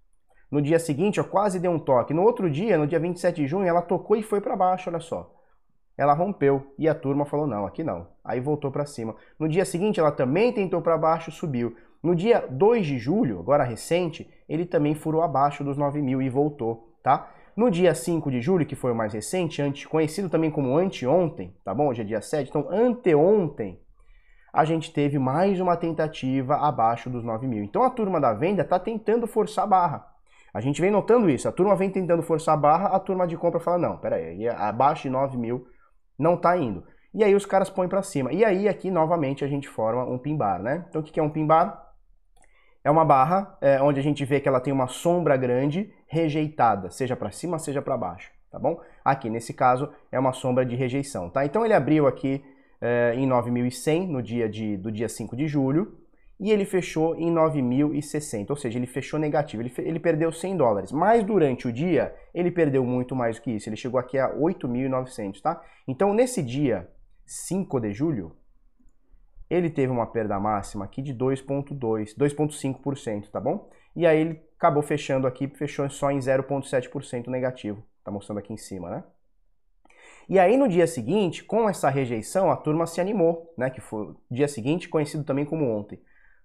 No 0.48 0.62
dia 0.62 0.78
seguinte, 0.78 1.20
ó, 1.20 1.24
quase 1.24 1.58
deu 1.58 1.72
um 1.72 1.78
toque. 1.78 2.14
No 2.14 2.22
outro 2.22 2.48
dia, 2.48 2.78
no 2.78 2.86
dia 2.86 3.00
27 3.00 3.42
de 3.42 3.46
junho, 3.48 3.66
ela 3.66 3.82
tocou 3.82 4.16
e 4.16 4.22
foi 4.22 4.40
para 4.40 4.54
baixo, 4.54 4.88
olha 4.88 5.00
só. 5.00 5.32
Ela 5.98 6.12
rompeu 6.12 6.74
e 6.78 6.88
a 6.88 6.94
turma 6.94 7.24
falou 7.24 7.46
não, 7.46 7.66
aqui 7.66 7.82
não. 7.82 8.06
Aí 8.22 8.38
voltou 8.38 8.70
para 8.70 8.84
cima. 8.84 9.16
No 9.38 9.48
dia 9.48 9.64
seguinte, 9.64 9.98
ela 9.98 10.12
também 10.12 10.52
tentou 10.52 10.80
para 10.82 10.96
baixo, 10.96 11.32
subiu. 11.32 11.74
No 12.02 12.14
dia 12.14 12.46
2 12.48 12.86
de 12.86 12.98
julho, 12.98 13.40
agora 13.40 13.64
recente, 13.64 14.28
ele 14.48 14.64
também 14.64 14.94
furou 14.94 15.22
abaixo 15.22 15.64
dos 15.64 15.76
9 15.76 16.00
mil 16.02 16.22
e 16.22 16.28
voltou, 16.28 16.94
tá? 17.02 17.30
No 17.56 17.70
dia 17.70 17.94
5 17.94 18.30
de 18.30 18.40
julho, 18.40 18.66
que 18.66 18.76
foi 18.76 18.92
o 18.92 18.94
mais 18.94 19.14
recente, 19.14 19.62
ante, 19.62 19.88
conhecido 19.88 20.28
também 20.28 20.50
como 20.50 20.76
anteontem, 20.76 21.54
tá 21.64 21.74
bom? 21.74 21.88
Hoje 21.88 22.02
é 22.02 22.04
dia 22.04 22.20
7, 22.20 22.48
então 22.48 22.68
anteontem, 22.70 23.80
a 24.52 24.64
gente 24.64 24.92
teve 24.92 25.18
mais 25.18 25.60
uma 25.60 25.76
tentativa 25.76 26.56
abaixo 26.56 27.10
dos 27.10 27.24
9 27.24 27.46
mil. 27.46 27.64
Então 27.64 27.82
a 27.82 27.90
turma 27.90 28.20
da 28.20 28.32
venda 28.32 28.62
está 28.62 28.78
tentando 28.78 29.26
forçar 29.26 29.64
a 29.64 29.66
barra. 29.66 30.06
A 30.52 30.60
gente 30.60 30.80
vem 30.80 30.90
notando 30.90 31.28
isso, 31.28 31.48
a 31.48 31.52
turma 31.52 31.76
vem 31.76 31.90
tentando 31.90 32.22
forçar 32.22 32.54
a 32.54 32.56
barra, 32.56 32.88
a 32.88 32.98
turma 32.98 33.26
de 33.26 33.36
compra 33.36 33.60
fala, 33.60 33.78
não, 33.78 33.98
peraí, 33.98 34.48
abaixo 34.48 35.02
de 35.02 35.10
9 35.10 35.36
mil 35.36 35.66
não 36.18 36.34
está 36.34 36.56
indo. 36.56 36.84
E 37.12 37.24
aí 37.24 37.34
os 37.34 37.46
caras 37.46 37.70
põem 37.70 37.88
para 37.88 38.02
cima. 38.02 38.32
E 38.32 38.44
aí 38.44 38.68
aqui 38.68 38.90
novamente 38.90 39.44
a 39.44 39.48
gente 39.48 39.68
forma 39.68 40.04
um 40.04 40.18
pin 40.18 40.36
bar, 40.36 40.60
né? 40.62 40.84
Então 40.88 41.00
o 41.00 41.04
que 41.04 41.18
é 41.18 41.22
um 41.22 41.30
pin 41.30 41.46
bar? 41.46 41.85
É 42.86 42.90
uma 42.90 43.04
barra 43.04 43.58
é, 43.60 43.82
onde 43.82 43.98
a 43.98 44.02
gente 44.02 44.24
vê 44.24 44.38
que 44.38 44.48
ela 44.48 44.60
tem 44.60 44.72
uma 44.72 44.86
sombra 44.86 45.36
grande 45.36 45.92
rejeitada, 46.06 46.88
seja 46.88 47.16
para 47.16 47.32
cima, 47.32 47.58
seja 47.58 47.82
para 47.82 47.96
baixo, 47.96 48.30
tá 48.48 48.60
bom? 48.60 48.80
Aqui, 49.04 49.28
nesse 49.28 49.52
caso, 49.52 49.90
é 50.12 50.16
uma 50.16 50.32
sombra 50.32 50.64
de 50.64 50.76
rejeição, 50.76 51.28
tá? 51.28 51.44
Então 51.44 51.64
ele 51.64 51.74
abriu 51.74 52.06
aqui 52.06 52.44
é, 52.80 53.12
em 53.16 53.28
9.100 53.28 54.06
no 54.06 54.22
dia 54.22 54.48
de, 54.48 54.76
do 54.76 54.92
dia 54.92 55.08
5 55.08 55.34
de 55.34 55.48
julho 55.48 55.98
e 56.38 56.52
ele 56.52 56.64
fechou 56.64 57.16
em 57.16 57.28
9.060, 57.34 58.50
ou 58.50 58.56
seja, 58.56 58.78
ele 58.78 58.86
fechou 58.86 59.18
negativo, 59.18 59.64
ele, 59.64 59.72
ele 59.78 59.98
perdeu 59.98 60.30
100 60.30 60.56
dólares, 60.56 60.92
mas 60.92 61.24
durante 61.24 61.66
o 61.66 61.72
dia 61.72 62.14
ele 62.32 62.52
perdeu 62.52 62.84
muito 62.84 63.16
mais 63.16 63.34
do 63.34 63.42
que 63.42 63.50
isso, 63.50 63.68
ele 63.68 63.74
chegou 63.74 63.98
aqui 63.98 64.16
a 64.16 64.32
8.900, 64.32 65.40
tá? 65.40 65.60
Então 65.88 66.14
nesse 66.14 66.40
dia 66.40 66.88
5 67.24 67.80
de 67.80 67.92
julho, 67.92 68.36
ele 69.48 69.70
teve 69.70 69.92
uma 69.92 70.06
perda 70.06 70.38
máxima 70.38 70.84
aqui 70.84 71.00
de 71.00 71.14
2,2, 71.14 72.16
2,5%, 72.16 73.30
tá 73.30 73.40
bom? 73.40 73.68
E 73.94 74.06
aí 74.06 74.20
ele 74.20 74.42
acabou 74.56 74.82
fechando 74.82 75.26
aqui, 75.26 75.48
fechou 75.48 75.88
só 75.88 76.10
em 76.10 76.18
0,7% 76.18 77.28
negativo, 77.28 77.82
tá 78.04 78.10
mostrando 78.10 78.38
aqui 78.38 78.52
em 78.52 78.56
cima, 78.56 78.90
né? 78.90 79.04
E 80.28 80.38
aí 80.38 80.56
no 80.56 80.68
dia 80.68 80.86
seguinte, 80.86 81.44
com 81.44 81.68
essa 81.68 81.88
rejeição, 81.88 82.50
a 82.50 82.56
turma 82.56 82.86
se 82.86 83.00
animou, 83.00 83.52
né? 83.56 83.70
Que 83.70 83.80
foi 83.80 84.14
dia 84.30 84.48
seguinte 84.48 84.88
conhecido 84.88 85.22
também 85.22 85.44
como 85.44 85.70
ontem. 85.70 86.00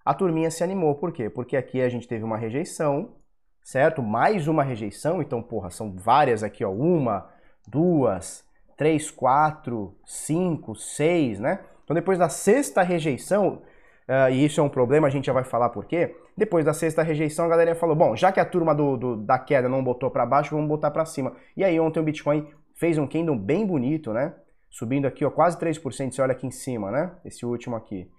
A 0.05 0.13
turminha 0.13 0.51
se 0.51 0.63
animou, 0.63 0.95
por 0.95 1.11
quê? 1.11 1.29
Porque 1.29 1.57
aqui 1.57 1.81
a 1.81 1.89
gente 1.89 2.07
teve 2.07 2.23
uma 2.23 2.37
rejeição, 2.37 3.15
certo? 3.63 4.01
Mais 4.01 4.47
uma 4.47 4.63
rejeição, 4.63 5.21
então, 5.21 5.41
porra, 5.41 5.69
são 5.69 5.95
várias 5.95 6.43
aqui, 6.43 6.63
ó. 6.63 6.71
Uma, 6.71 7.29
duas, 7.67 8.43
três, 8.77 9.11
quatro, 9.11 9.95
cinco, 10.05 10.75
seis, 10.75 11.39
né? 11.39 11.63
Então 11.83 11.93
depois 11.93 12.17
da 12.17 12.29
sexta 12.29 12.81
rejeição, 12.81 13.61
uh, 14.07 14.31
e 14.31 14.45
isso 14.45 14.59
é 14.59 14.63
um 14.63 14.69
problema, 14.69 15.07
a 15.07 15.09
gente 15.11 15.25
já 15.25 15.33
vai 15.33 15.43
falar 15.43 15.69
por 15.69 15.85
quê. 15.85 16.15
Depois 16.37 16.65
da 16.65 16.73
sexta 16.73 17.03
rejeição, 17.03 17.45
a 17.45 17.49
galera 17.49 17.75
falou: 17.75 17.95
bom, 17.95 18.15
já 18.15 18.31
que 18.31 18.39
a 18.39 18.45
turma 18.45 18.73
do, 18.73 18.97
do 18.97 19.15
da 19.17 19.37
queda 19.37 19.67
não 19.67 19.83
botou 19.83 20.09
para 20.09 20.25
baixo, 20.25 20.55
vamos 20.55 20.67
botar 20.69 20.91
para 20.91 21.05
cima. 21.05 21.35
E 21.55 21.63
aí 21.63 21.79
ontem 21.79 21.99
o 21.99 22.03
Bitcoin 22.03 22.47
fez 22.75 22.97
um 22.97 23.07
candle 23.07 23.35
bem 23.35 23.65
bonito, 23.65 24.13
né? 24.13 24.33
Subindo 24.69 25.05
aqui, 25.05 25.25
ó, 25.25 25.29
quase 25.29 25.57
3%, 25.59 26.11
você 26.11 26.21
olha 26.21 26.31
aqui 26.31 26.47
em 26.47 26.51
cima, 26.51 26.89
né? 26.89 27.11
Esse 27.25 27.45
último 27.45 27.75
aqui. 27.75 28.09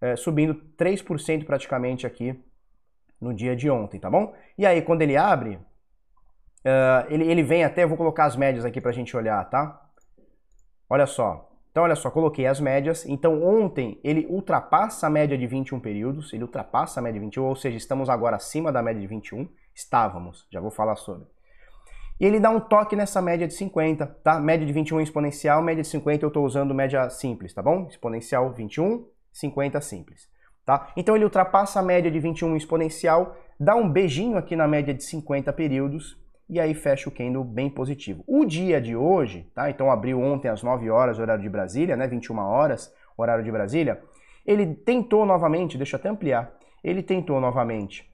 É, 0.00 0.16
subindo 0.16 0.54
3% 0.76 1.46
praticamente 1.46 2.06
aqui 2.06 2.36
no 3.20 3.32
dia 3.32 3.54
de 3.54 3.70
ontem, 3.70 4.00
tá 4.00 4.10
bom? 4.10 4.34
E 4.58 4.66
aí, 4.66 4.82
quando 4.82 5.02
ele 5.02 5.16
abre, 5.16 5.54
uh, 5.54 7.06
ele, 7.08 7.24
ele 7.24 7.42
vem 7.44 7.62
até, 7.62 7.86
vou 7.86 7.96
colocar 7.96 8.24
as 8.24 8.34
médias 8.34 8.64
aqui 8.64 8.80
pra 8.80 8.90
gente 8.90 9.16
olhar, 9.16 9.48
tá? 9.48 9.80
Olha 10.90 11.06
só, 11.06 11.51
então, 11.72 11.84
olha 11.84 11.96
só, 11.96 12.10
coloquei 12.10 12.46
as 12.46 12.60
médias. 12.60 13.06
Então, 13.06 13.42
ontem 13.42 13.98
ele 14.04 14.26
ultrapassa 14.28 15.06
a 15.06 15.10
média 15.10 15.38
de 15.38 15.46
21 15.46 15.80
períodos, 15.80 16.30
ele 16.34 16.42
ultrapassa 16.44 17.00
a 17.00 17.02
média 17.02 17.18
de 17.18 17.24
21, 17.24 17.44
ou 17.44 17.56
seja, 17.56 17.78
estamos 17.78 18.10
agora 18.10 18.36
acima 18.36 18.70
da 18.70 18.82
média 18.82 19.00
de 19.00 19.06
21. 19.06 19.48
Estávamos, 19.74 20.46
já 20.52 20.60
vou 20.60 20.70
falar 20.70 20.96
sobre. 20.96 21.26
E 22.20 22.26
ele 22.26 22.38
dá 22.38 22.50
um 22.50 22.60
toque 22.60 22.94
nessa 22.94 23.22
média 23.22 23.48
de 23.48 23.54
50, 23.54 24.06
tá? 24.22 24.38
Média 24.38 24.66
de 24.66 24.72
21 24.72 25.00
exponencial, 25.00 25.62
média 25.62 25.82
de 25.82 25.88
50 25.88 26.22
eu 26.22 26.28
estou 26.28 26.44
usando 26.44 26.74
média 26.74 27.08
simples, 27.08 27.54
tá 27.54 27.62
bom? 27.62 27.86
Exponencial 27.88 28.52
21, 28.52 29.06
50 29.32 29.80
simples, 29.80 30.28
tá? 30.66 30.92
Então 30.94 31.16
ele 31.16 31.24
ultrapassa 31.24 31.80
a 31.80 31.82
média 31.82 32.10
de 32.10 32.20
21 32.20 32.54
exponencial, 32.54 33.34
dá 33.58 33.74
um 33.74 33.90
beijinho 33.90 34.36
aqui 34.36 34.54
na 34.54 34.68
média 34.68 34.92
de 34.92 35.02
50 35.02 35.50
períodos 35.54 36.21
e 36.52 36.60
aí 36.60 36.74
fecha 36.74 37.08
o 37.08 37.12
candle 37.12 37.42
bem 37.42 37.70
positivo. 37.70 38.22
O 38.26 38.44
dia 38.44 38.78
de 38.78 38.94
hoje, 38.94 39.50
tá? 39.54 39.70
Então 39.70 39.90
abriu 39.90 40.20
ontem 40.20 40.48
às 40.48 40.62
9 40.62 40.90
horas, 40.90 41.18
horário 41.18 41.42
de 41.42 41.48
Brasília, 41.48 41.96
né? 41.96 42.06
21 42.06 42.38
horas, 42.40 42.94
horário 43.16 43.42
de 43.42 43.50
Brasília. 43.50 44.02
Ele 44.44 44.66
tentou 44.74 45.24
novamente, 45.24 45.78
deixa 45.78 45.96
eu 45.96 45.98
até 45.98 46.10
ampliar. 46.10 46.52
Ele 46.84 47.02
tentou 47.02 47.40
novamente 47.40 48.06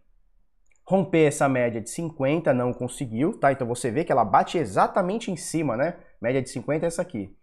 romper 0.86 1.24
essa 1.26 1.48
média 1.48 1.80
de 1.80 1.90
50, 1.90 2.54
não 2.54 2.72
conseguiu, 2.72 3.36
tá? 3.36 3.50
Então 3.50 3.66
você 3.66 3.90
vê 3.90 4.04
que 4.04 4.12
ela 4.12 4.24
bate 4.24 4.56
exatamente 4.56 5.32
em 5.32 5.36
cima, 5.36 5.76
né? 5.76 5.96
Média 6.22 6.40
de 6.40 6.48
50 6.48 6.86
é 6.86 6.86
essa 6.86 7.02
aqui. 7.02 7.36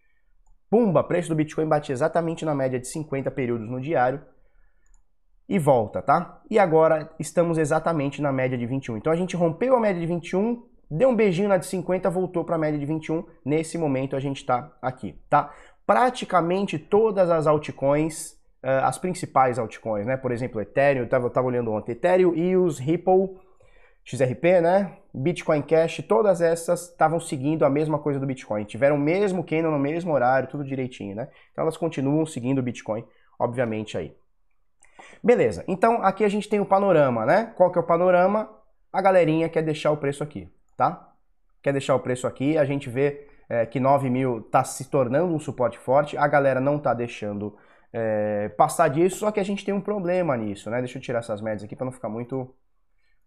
Pumba, 0.70 1.04
preço 1.04 1.28
do 1.28 1.36
Bitcoin 1.36 1.68
bate 1.68 1.92
exatamente 1.92 2.46
na 2.46 2.56
média 2.56 2.80
de 2.80 2.88
50 2.88 3.30
períodos 3.32 3.70
no 3.70 3.82
diário 3.82 4.22
e 5.50 5.60
volta, 5.60 6.02
tá? 6.02 6.42
E 6.50 6.58
agora 6.58 7.14
estamos 7.20 7.58
exatamente 7.58 8.22
na 8.22 8.32
média 8.32 8.58
de 8.58 8.66
21. 8.66 8.96
Então 8.96 9.12
a 9.12 9.16
gente 9.18 9.36
rompeu 9.36 9.76
a 9.76 9.80
média 9.82 10.00
de 10.00 10.08
21, 10.08 10.64
deu 10.90 11.10
um 11.10 11.16
beijinho 11.16 11.50
na 11.50 11.58
de 11.58 11.66
50, 11.66 12.10
voltou 12.10 12.44
para 12.44 12.56
a 12.56 12.60
média 12.60 12.80
de 12.80 12.86
21. 12.86 13.26
Nesse 13.44 13.78
momento 13.78 14.16
a 14.16 14.20
gente 14.20 14.38
está 14.38 14.72
aqui, 14.82 15.20
tá? 15.30 15.54
Praticamente 15.86 16.80
todas 16.80 17.30
as 17.30 17.48
altcoins, 17.48 18.32
uh, 18.64 18.84
as 18.84 18.98
principais 18.98 19.60
altcoins, 19.60 20.06
né? 20.06 20.18
Por 20.18 20.32
exemplo, 20.32 20.62
Ethereum, 20.62 21.04
eu 21.12 21.28
estava 21.28 21.48
olhando 21.48 21.72
ontem, 21.72 21.92
Ethereum, 21.92 22.36
EOS, 22.36 22.80
Ripple, 22.80 23.38
XRP, 24.04 24.62
né? 24.62 24.98
Bitcoin 25.14 25.62
Cash, 25.62 26.04
todas 26.08 26.42
essas 26.42 26.90
estavam 26.90 27.20
seguindo 27.20 27.66
a 27.66 27.70
mesma 27.70 27.98
coisa 28.00 28.20
do 28.20 28.26
Bitcoin, 28.26 28.64
tiveram 28.66 28.96
o 28.96 29.00
mesmo 29.00 29.44
candle 29.44 29.72
no 29.72 29.80
mesmo 29.80 30.14
horário, 30.14 30.50
tudo 30.50 30.64
direitinho, 30.64 31.16
né? 31.16 31.30
Então 31.52 31.64
elas 31.64 31.78
continuam 31.78 32.26
seguindo 32.26 32.60
o 32.60 32.64
Bitcoin, 32.64 33.06
obviamente 33.40 33.98
aí. 33.98 34.16
Beleza, 35.24 35.64
então 35.68 36.04
aqui 36.04 36.24
a 36.24 36.30
gente 36.30 36.50
tem 36.50 36.60
o 36.60 36.66
panorama, 36.66 37.26
né? 37.26 37.54
Qual 37.56 37.72
que 37.72 37.78
é 37.78 37.82
o 37.82 37.86
panorama? 37.86 38.50
A 38.92 39.02
galerinha 39.02 39.50
quer 39.50 39.62
deixar 39.62 39.92
o 39.92 39.98
preço 39.98 40.24
aqui 40.24 40.50
tá? 40.76 41.14
Quer 41.62 41.72
deixar 41.72 41.96
o 41.96 42.00
preço 42.00 42.28
aqui, 42.28 42.58
a 42.58 42.66
gente 42.66 42.90
vê 42.90 43.28
é, 43.50 43.66
que 43.66 43.80
9 43.80 44.10
mil 44.10 44.40
está 44.40 44.64
se 44.64 44.90
tornando 44.90 45.34
um 45.34 45.40
suporte 45.40 45.78
forte, 45.80 46.18
a 46.18 46.28
galera 46.28 46.60
não 46.60 46.78
está 46.78 46.94
deixando 46.94 47.58
é, 47.92 48.50
passar 48.50 48.88
disso, 48.90 49.18
só 49.18 49.32
que 49.32 49.40
a 49.40 49.44
gente 49.44 49.64
tem 49.64 49.74
um 49.74 49.82
problema 49.82 50.36
nisso, 50.36 50.70
né? 50.70 50.80
Deixa 50.80 50.98
eu 50.98 51.02
tirar 51.02 51.20
essas 51.20 51.42
médias 51.42 51.64
aqui 51.64 51.76
para 51.76 51.86
não 51.86 51.92
ficar 51.92 52.10
muito 52.10 52.54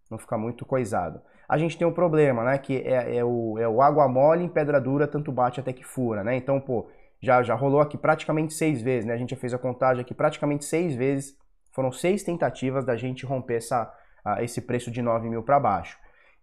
não 0.09 0.17
ficar 0.17 0.37
muito 0.39 0.65
coisado. 0.65 1.21
A 1.47 1.57
gente 1.57 1.77
tem 1.77 1.85
um 1.85 1.93
problema, 1.93 2.43
né? 2.43 2.57
Que 2.57 2.77
é, 2.77 3.17
é, 3.17 3.23
o, 3.23 3.57
é 3.59 3.67
o 3.67 3.81
água 3.81 4.07
mole 4.07 4.43
em 4.43 4.49
pedra 4.49 4.81
dura, 4.81 5.07
tanto 5.07 5.31
bate 5.31 5.59
até 5.59 5.71
que 5.71 5.83
fura, 5.83 6.23
né? 6.23 6.35
Então, 6.35 6.59
pô, 6.59 6.89
já, 7.21 7.43
já 7.43 7.53
rolou 7.53 7.79
aqui 7.79 7.97
praticamente 7.97 8.53
seis 8.53 8.81
vezes, 8.81 9.05
né? 9.05 9.13
A 9.13 9.17
gente 9.17 9.31
já 9.31 9.37
fez 9.37 9.53
a 9.53 9.57
contagem 9.57 10.01
aqui 10.01 10.13
praticamente 10.13 10.65
seis 10.65 10.95
vezes. 10.95 11.37
Foram 11.71 11.91
seis 11.91 12.23
tentativas 12.23 12.83
da 12.83 12.95
gente 12.95 13.25
romper 13.25 13.57
essa, 13.57 13.93
esse 14.39 14.61
preço 14.61 14.89
de 14.89 15.01
9 15.01 15.29
mil 15.29 15.43
para 15.43 15.59
baixo 15.59 15.97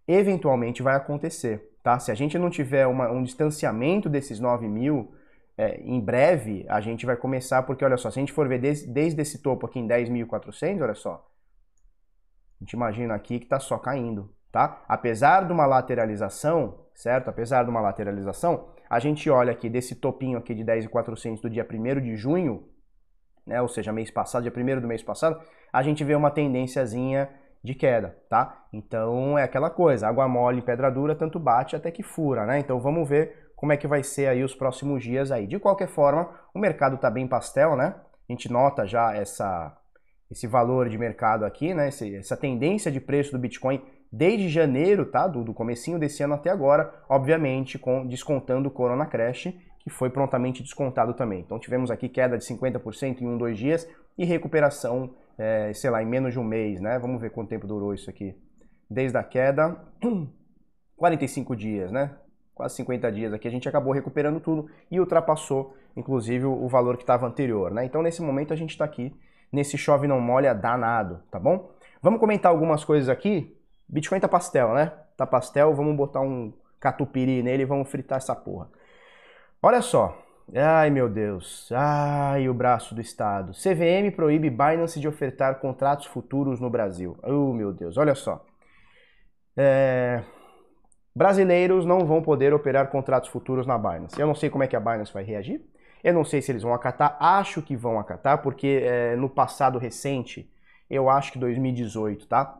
eventualmente 0.07 0.81
vai 0.81 0.95
acontecer, 0.95 1.75
tá? 1.83 1.99
Se 1.99 2.11
a 2.11 2.15
gente 2.15 2.37
não 2.37 2.49
tiver 2.49 2.87
uma, 2.87 3.11
um 3.11 3.21
distanciamento 3.21 4.07
desses 4.07 4.39
9 4.39 4.67
mil, 4.67 5.13
é, 5.57 5.81
em 5.81 5.99
breve 5.99 6.65
a 6.69 6.79
gente 6.79 7.05
vai 7.05 7.17
começar, 7.17 7.63
porque 7.63 7.83
olha 7.83 7.97
só, 7.97 8.09
se 8.09 8.19
a 8.19 8.21
gente 8.21 8.31
for 8.31 8.47
ver 8.47 8.59
desde, 8.59 8.87
desde 8.87 9.21
esse 9.21 9.41
topo 9.41 9.65
aqui 9.65 9.79
em 9.79 9.87
10.400, 9.87 10.81
olha 10.81 10.95
só, 10.95 11.27
a 12.59 12.63
gente 12.63 12.73
imagina 12.73 13.13
aqui 13.13 13.39
que 13.39 13.45
está 13.45 13.59
só 13.59 13.77
caindo, 13.77 14.33
tá? 14.51 14.83
Apesar 14.87 15.45
de 15.45 15.51
uma 15.51 15.65
lateralização, 15.65 16.85
certo? 16.95 17.29
Apesar 17.29 17.63
de 17.63 17.69
uma 17.69 17.81
lateralização, 17.81 18.69
a 18.89 18.99
gente 18.99 19.29
olha 19.29 19.51
aqui 19.51 19.69
desse 19.69 19.95
topinho 19.95 20.37
aqui 20.37 20.55
de 20.55 20.63
10.400 20.63 21.41
do 21.41 21.49
dia 21.49 21.67
1 21.69 22.01
de 22.01 22.15
junho, 22.15 22.67
né? 23.45 23.61
Ou 23.61 23.67
seja, 23.67 23.91
mês 23.91 24.09
passado, 24.09 24.43
dia 24.43 24.53
1 24.55 24.81
do 24.81 24.87
mês 24.87 25.03
passado, 25.03 25.41
a 25.71 25.83
gente 25.83 26.03
vê 26.03 26.15
uma 26.15 26.31
tendênciazinha 26.31 27.29
de 27.63 27.73
queda, 27.73 28.17
tá? 28.29 28.65
Então 28.71 29.37
é 29.37 29.43
aquela 29.43 29.69
coisa, 29.69 30.07
água 30.07 30.27
mole 30.27 30.61
pedra 30.61 30.89
dura, 30.89 31.15
tanto 31.15 31.39
bate 31.39 31.75
até 31.75 31.91
que 31.91 32.03
fura, 32.03 32.45
né? 32.45 32.59
Então 32.59 32.79
vamos 32.79 33.07
ver 33.07 33.47
como 33.55 33.71
é 33.71 33.77
que 33.77 33.87
vai 33.87 34.03
ser 34.03 34.27
aí 34.27 34.43
os 34.43 34.53
próximos 34.53 35.03
dias 35.03 35.31
aí. 35.31 35.47
De 35.47 35.59
qualquer 35.59 35.87
forma, 35.87 36.29
o 36.53 36.59
mercado 36.59 36.97
tá 36.97 37.09
bem 37.09 37.27
pastel, 37.27 37.75
né? 37.75 37.95
A 38.29 38.31
gente 38.31 38.51
nota 38.51 38.85
já 38.85 39.15
essa, 39.15 39.75
esse 40.29 40.45
valor 40.45 40.89
de 40.89 40.97
mercado 40.97 41.45
aqui, 41.45 41.73
né? 41.73 41.87
essa 41.87 42.37
tendência 42.37 42.91
de 42.91 42.99
preço 42.99 43.31
do 43.31 43.39
Bitcoin 43.39 43.81
desde 44.11 44.49
janeiro, 44.49 45.05
tá? 45.05 45.27
Do, 45.27 45.43
do 45.43 45.53
comecinho 45.53 45.97
desse 45.97 46.23
ano 46.23 46.35
até 46.35 46.49
agora, 46.49 46.93
obviamente 47.09 47.79
com 47.79 48.05
descontando 48.05 48.69
o 48.69 48.71
Corona 48.71 49.05
Crash, 49.05 49.53
que 49.79 49.89
foi 49.89 50.09
prontamente 50.09 50.61
descontado 50.61 51.13
também. 51.13 51.39
Então 51.39 51.59
tivemos 51.59 51.89
aqui 51.89 52.09
queda 52.09 52.37
de 52.37 52.45
50% 52.45 53.21
em 53.21 53.27
um, 53.27 53.37
dois 53.37 53.57
dias 53.57 53.89
e 54.17 54.25
recuperação 54.25 55.15
é, 55.37 55.71
sei 55.73 55.89
lá, 55.89 56.01
em 56.01 56.05
menos 56.05 56.33
de 56.33 56.39
um 56.39 56.43
mês, 56.43 56.79
né? 56.81 56.97
Vamos 56.99 57.21
ver 57.21 57.29
quanto 57.31 57.49
tempo 57.49 57.67
durou 57.67 57.93
isso 57.93 58.09
aqui. 58.09 58.35
Desde 58.89 59.17
a 59.17 59.23
queda, 59.23 59.77
45 60.97 61.55
dias, 61.55 61.91
né? 61.91 62.15
Quase 62.55 62.75
50 62.77 63.11
dias 63.11 63.33
aqui, 63.33 63.47
a 63.47 63.51
gente 63.51 63.69
acabou 63.69 63.93
recuperando 63.93 64.39
tudo 64.39 64.67
e 64.89 64.99
ultrapassou, 64.99 65.75
inclusive, 65.95 66.45
o 66.45 66.67
valor 66.67 66.97
que 66.97 67.03
estava 67.03 67.27
anterior, 67.27 67.71
né? 67.71 67.85
Então, 67.85 68.01
nesse 68.01 68.21
momento, 68.21 68.51
a 68.51 68.55
gente 68.55 68.71
está 68.71 68.83
aqui, 68.83 69.15
nesse 69.51 69.77
chove 69.77 70.07
não 70.07 70.19
molha 70.19 70.55
danado, 70.55 71.21
tá 71.29 71.39
bom? 71.39 71.71
Vamos 72.01 72.19
comentar 72.19 72.51
algumas 72.51 72.83
coisas 72.83 73.09
aqui. 73.09 73.55
Bitcoin 73.87 74.19
tá 74.19 74.27
pastel, 74.27 74.73
né? 74.73 74.91
Tá 75.15 75.25
pastel, 75.25 75.73
vamos 75.75 75.95
botar 75.95 76.21
um 76.21 76.51
catupiry 76.79 77.43
nele 77.43 77.63
e 77.63 77.65
vamos 77.65 77.89
fritar 77.89 78.17
essa 78.17 78.35
porra. 78.35 78.69
Olha 79.61 79.81
só, 79.81 80.17
Ai 80.55 80.89
meu 80.89 81.09
Deus, 81.09 81.69
ai 81.73 82.47
o 82.47 82.53
braço 82.53 82.95
do 82.95 83.01
Estado. 83.01 83.51
CVM 83.51 84.15
proíbe 84.15 84.49
Binance 84.49 84.99
de 84.99 85.07
ofertar 85.07 85.59
contratos 85.59 86.05
futuros 86.05 86.61
no 86.61 86.69
Brasil. 86.69 87.17
Oh 87.21 87.51
meu 87.53 87.73
Deus, 87.73 87.97
olha 87.97 88.15
só. 88.15 88.45
É... 89.57 90.23
Brasileiros 91.13 91.85
não 91.85 92.05
vão 92.05 92.21
poder 92.21 92.53
operar 92.53 92.89
contratos 92.89 93.29
futuros 93.29 93.67
na 93.67 93.77
Binance. 93.77 94.19
Eu 94.19 94.27
não 94.27 94.35
sei 94.35 94.49
como 94.49 94.63
é 94.63 94.67
que 94.67 94.75
a 94.75 94.79
Binance 94.79 95.11
vai 95.11 95.23
reagir. 95.23 95.61
Eu 96.03 96.13
não 96.13 96.23
sei 96.23 96.41
se 96.41 96.51
eles 96.51 96.63
vão 96.63 96.73
acatar. 96.73 97.17
Acho 97.19 97.61
que 97.61 97.75
vão 97.75 97.99
acatar, 97.99 98.41
porque 98.41 98.81
é, 98.83 99.15
no 99.15 99.29
passado 99.29 99.77
recente, 99.79 100.49
eu 100.89 101.09
acho 101.09 101.33
que 101.33 101.39
2018, 101.39 102.27
tá? 102.27 102.57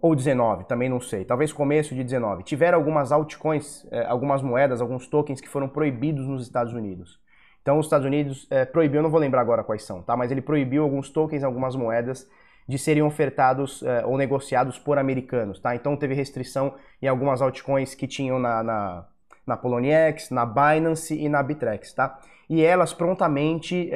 Ou 0.00 0.14
19, 0.14 0.64
também 0.64 0.88
não 0.88 1.00
sei, 1.00 1.24
talvez 1.24 1.52
começo 1.52 1.94
de 1.94 2.04
19, 2.04 2.42
tiveram 2.44 2.78
algumas 2.78 3.10
altcoins, 3.10 3.86
eh, 3.90 4.04
algumas 4.06 4.42
moedas, 4.42 4.80
alguns 4.80 5.06
tokens 5.06 5.40
que 5.40 5.48
foram 5.48 5.68
proibidos 5.68 6.26
nos 6.26 6.42
Estados 6.42 6.72
Unidos. 6.72 7.20
Então 7.62 7.78
os 7.78 7.86
Estados 7.86 8.06
Unidos 8.06 8.46
eh, 8.50 8.64
proibiu, 8.64 9.02
não 9.02 9.10
vou 9.10 9.20
lembrar 9.20 9.40
agora 9.40 9.64
quais 9.64 9.84
são, 9.84 10.02
tá? 10.02 10.16
Mas 10.16 10.30
ele 10.30 10.40
proibiu 10.40 10.84
alguns 10.84 11.10
tokens, 11.10 11.42
algumas 11.42 11.74
moedas 11.74 12.28
de 12.68 12.78
serem 12.78 13.02
ofertados 13.02 13.82
eh, 13.82 14.04
ou 14.06 14.16
negociados 14.16 14.78
por 14.78 14.98
americanos, 14.98 15.58
tá? 15.58 15.74
Então 15.74 15.96
teve 15.96 16.14
restrição 16.14 16.74
em 17.02 17.08
algumas 17.08 17.42
altcoins 17.42 17.94
que 17.94 18.06
tinham 18.06 18.38
na, 18.38 18.62
na, 18.62 19.06
na 19.46 19.56
Poloniex, 19.56 20.30
na 20.30 20.46
Binance 20.46 21.18
e 21.18 21.28
na 21.28 21.42
Bitrex, 21.42 21.92
tá? 21.92 22.18
E 22.48 22.62
elas 22.62 22.94
prontamente 22.94 23.90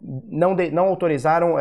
não, 0.00 0.56
de, 0.56 0.72
não 0.72 0.86
autorizaram 0.88 1.54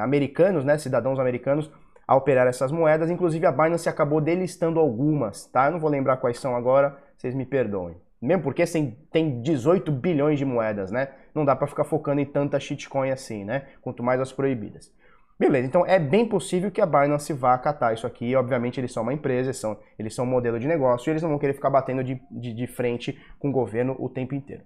americanos, 0.00 0.64
né, 0.64 0.78
cidadãos 0.78 1.18
americanos, 1.18 1.68
a 2.06 2.16
operar 2.16 2.46
essas 2.46 2.70
moedas. 2.70 3.10
Inclusive 3.10 3.46
a 3.46 3.52
Binance 3.52 3.88
acabou 3.88 4.20
delistando 4.20 4.80
algumas, 4.80 5.46
tá? 5.46 5.66
Eu 5.66 5.72
não 5.72 5.80
vou 5.80 5.90
lembrar 5.90 6.16
quais 6.16 6.38
são 6.38 6.56
agora, 6.56 6.96
vocês 7.16 7.34
me 7.34 7.46
perdoem. 7.46 7.96
Mesmo 8.20 8.42
porque 8.44 8.62
tem 9.10 9.42
18 9.42 9.90
bilhões 9.90 10.38
de 10.38 10.44
moedas, 10.44 10.92
né? 10.92 11.08
Não 11.34 11.44
dá 11.44 11.56
para 11.56 11.66
ficar 11.66 11.84
focando 11.84 12.20
em 12.20 12.24
tanta 12.24 12.60
shitcoin 12.60 13.10
assim, 13.10 13.44
né? 13.44 13.66
Quanto 13.80 14.02
mais 14.02 14.20
as 14.20 14.32
proibidas. 14.32 14.92
Beleza, 15.38 15.66
então 15.66 15.84
é 15.84 15.98
bem 15.98 16.24
possível 16.24 16.70
que 16.70 16.80
a 16.80 16.86
Binance 16.86 17.32
vá 17.32 17.54
acatar 17.54 17.92
isso 17.92 18.06
aqui. 18.06 18.36
Obviamente, 18.36 18.78
eles 18.78 18.92
são 18.92 19.02
uma 19.02 19.12
empresa, 19.12 19.48
eles 19.48 19.58
são, 19.58 19.76
eles 19.98 20.14
são 20.14 20.24
um 20.24 20.28
modelo 20.28 20.60
de 20.60 20.68
negócio 20.68 21.08
e 21.08 21.10
eles 21.10 21.22
não 21.22 21.30
vão 21.30 21.38
querer 21.38 21.54
ficar 21.54 21.68
batendo 21.68 22.04
de, 22.04 22.22
de, 22.30 22.54
de 22.54 22.66
frente 22.68 23.20
com 23.40 23.48
o 23.48 23.52
governo 23.52 23.96
o 23.98 24.08
tempo 24.08 24.36
inteiro. 24.36 24.62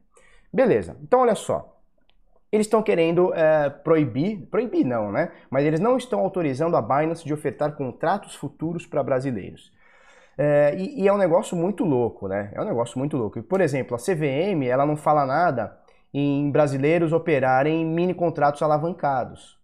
Beleza, 0.52 0.96
então 1.02 1.20
olha 1.20 1.34
só. 1.34 1.75
Eles 2.56 2.66
estão 2.66 2.82
querendo 2.82 3.32
é, 3.34 3.68
proibir, 3.68 4.46
proibir 4.50 4.84
não, 4.84 5.12
né? 5.12 5.30
Mas 5.50 5.64
eles 5.64 5.78
não 5.78 5.96
estão 5.96 6.20
autorizando 6.20 6.76
a 6.76 6.82
Binance 6.82 7.24
de 7.24 7.32
ofertar 7.32 7.76
contratos 7.76 8.34
futuros 8.34 8.86
para 8.86 9.02
brasileiros. 9.02 9.70
É, 10.38 10.74
e, 10.76 11.02
e, 11.02 11.08
é 11.08 11.12
um 11.12 11.18
negócio 11.18 11.56
muito 11.56 11.84
louco, 11.84 12.28
né? 12.28 12.50
É 12.54 12.60
um 12.60 12.64
negócio 12.64 12.98
muito 12.98 13.16
louco. 13.16 13.42
Por 13.42 13.60
exemplo, 13.60 13.94
a 13.94 13.98
CVM, 13.98 14.64
ela 14.66 14.84
não 14.84 14.96
fala 14.96 15.24
nada 15.24 15.78
em 16.12 16.50
brasileiros 16.50 17.12
operarem 17.12 17.84
mini 17.84 18.14
contratos 18.14 18.62
alavancados. 18.62 19.58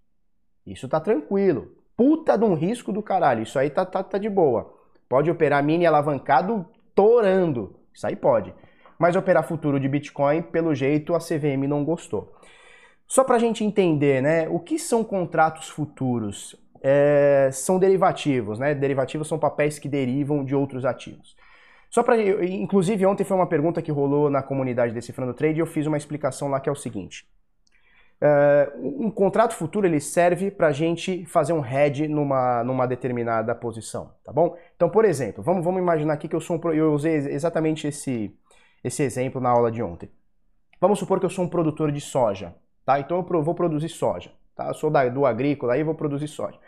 Isso 0.67 0.89
tá 0.89 1.01
tranquilo. 1.01 1.73
Puta 1.97 2.37
de 2.37 2.45
um 2.45 2.55
risco 2.55 2.93
do 2.93 3.03
caralho. 3.03 3.43
Isso 3.43 3.59
aí 3.59 3.71
tá, 3.71 3.85
tá, 3.85 4.03
tá 4.03 4.19
de 4.19 4.29
boa. 4.29 4.75
Pode 5.09 5.31
operar 5.31 5.63
mini 5.63 5.87
alavancado 5.87 6.67
torando. 6.95 7.75
Isso 7.93 8.07
aí 8.07 8.17
pode. 8.17 8.55
Mas 8.99 9.17
operar 9.17 9.49
futuro 9.49 9.81
de 9.81 9.89
Bitcoin, 9.89 10.43
pelo 10.43 10.75
jeito, 10.75 11.15
a 11.15 11.19
CVM 11.19 11.67
não 11.67 11.85
gostou. 11.85 12.33
Só 13.13 13.25
para 13.25 13.37
a 13.37 13.39
gente 13.39 13.63
entender, 13.63 14.23
né? 14.23 14.49
O 14.49 14.59
que 14.59 14.79
são 14.79 15.05
contratos 15.05 15.69
futuros? 15.69 16.57
é, 16.83 17.49
são 17.53 17.79
derivativos, 17.79 18.59
né? 18.59 18.75
Derivativos 18.75 19.29
são 19.29 19.39
papéis 19.39 19.79
que 19.79 19.89
derivam 19.89 20.45
de 20.45 20.55
outros 20.55 20.85
ativos. 20.85 21.37
Só 21.89 22.03
para, 22.03 22.21
inclusive 22.45 23.07
ontem 23.07 23.23
foi 23.23 23.37
uma 23.37 23.47
pergunta 23.47 23.81
que 23.81 23.93
rolou 23.93 24.29
na 24.29 24.43
comunidade 24.43 24.95
Decifrando 24.95 25.35
Trade 25.35 25.59
e 25.59 25.61
eu 25.61 25.67
fiz 25.67 25.87
uma 25.87 25.97
explicação 25.97 26.49
lá 26.49 26.59
que 26.59 26.69
é 26.69 26.73
o 26.73 26.77
seguinte: 26.77 27.27
é, 28.21 28.73
um 28.77 29.11
contrato 29.11 29.55
futuro 29.55 29.87
ele 29.87 30.01
serve 30.01 30.51
para 30.51 30.69
a 30.69 30.73
gente 30.73 31.25
fazer 31.27 31.53
um 31.53 31.65
hedge 31.65 32.09
numa, 32.09 32.65
numa 32.65 32.87
determinada 32.87 33.55
posição, 33.55 34.11
tá 34.25 34.33
bom? 34.33 34.57
Então, 34.75 34.89
por 34.89 35.05
exemplo, 35.05 35.45
vamos, 35.45 35.65
vamos 35.65 35.81
imaginar 35.81 36.15
aqui 36.15 36.27
que 36.27 36.35
eu 36.35 36.41
sou 36.41 36.57
um, 36.57 36.73
eu 36.73 36.93
usei 36.93 37.15
exatamente 37.15 37.87
esse 37.87 38.35
esse 38.83 39.01
exemplo 39.05 39.41
na 39.41 39.49
aula 39.49 39.71
de 39.71 39.81
ontem. 39.81 40.11
Vamos 40.81 40.99
supor 40.99 41.21
que 41.21 41.27
eu 41.27 41.31
sou 41.31 41.45
um 41.45 41.49
produtor 41.49 41.93
de 41.93 42.01
soja, 42.01 42.53
tá? 42.85 43.01
Então 43.01 43.25
eu 43.31 43.43
vou 43.43 43.55
produzir 43.55 43.89
soja. 43.89 44.31
Tá? 44.55 44.69
Eu 44.69 44.75
sou 44.75 44.91
da, 44.91 45.09
do 45.09 45.27
agrícola 45.27 45.77
e 45.77 45.83
vou 45.83 45.95
produzir 45.95 46.29
soja. 46.29 46.59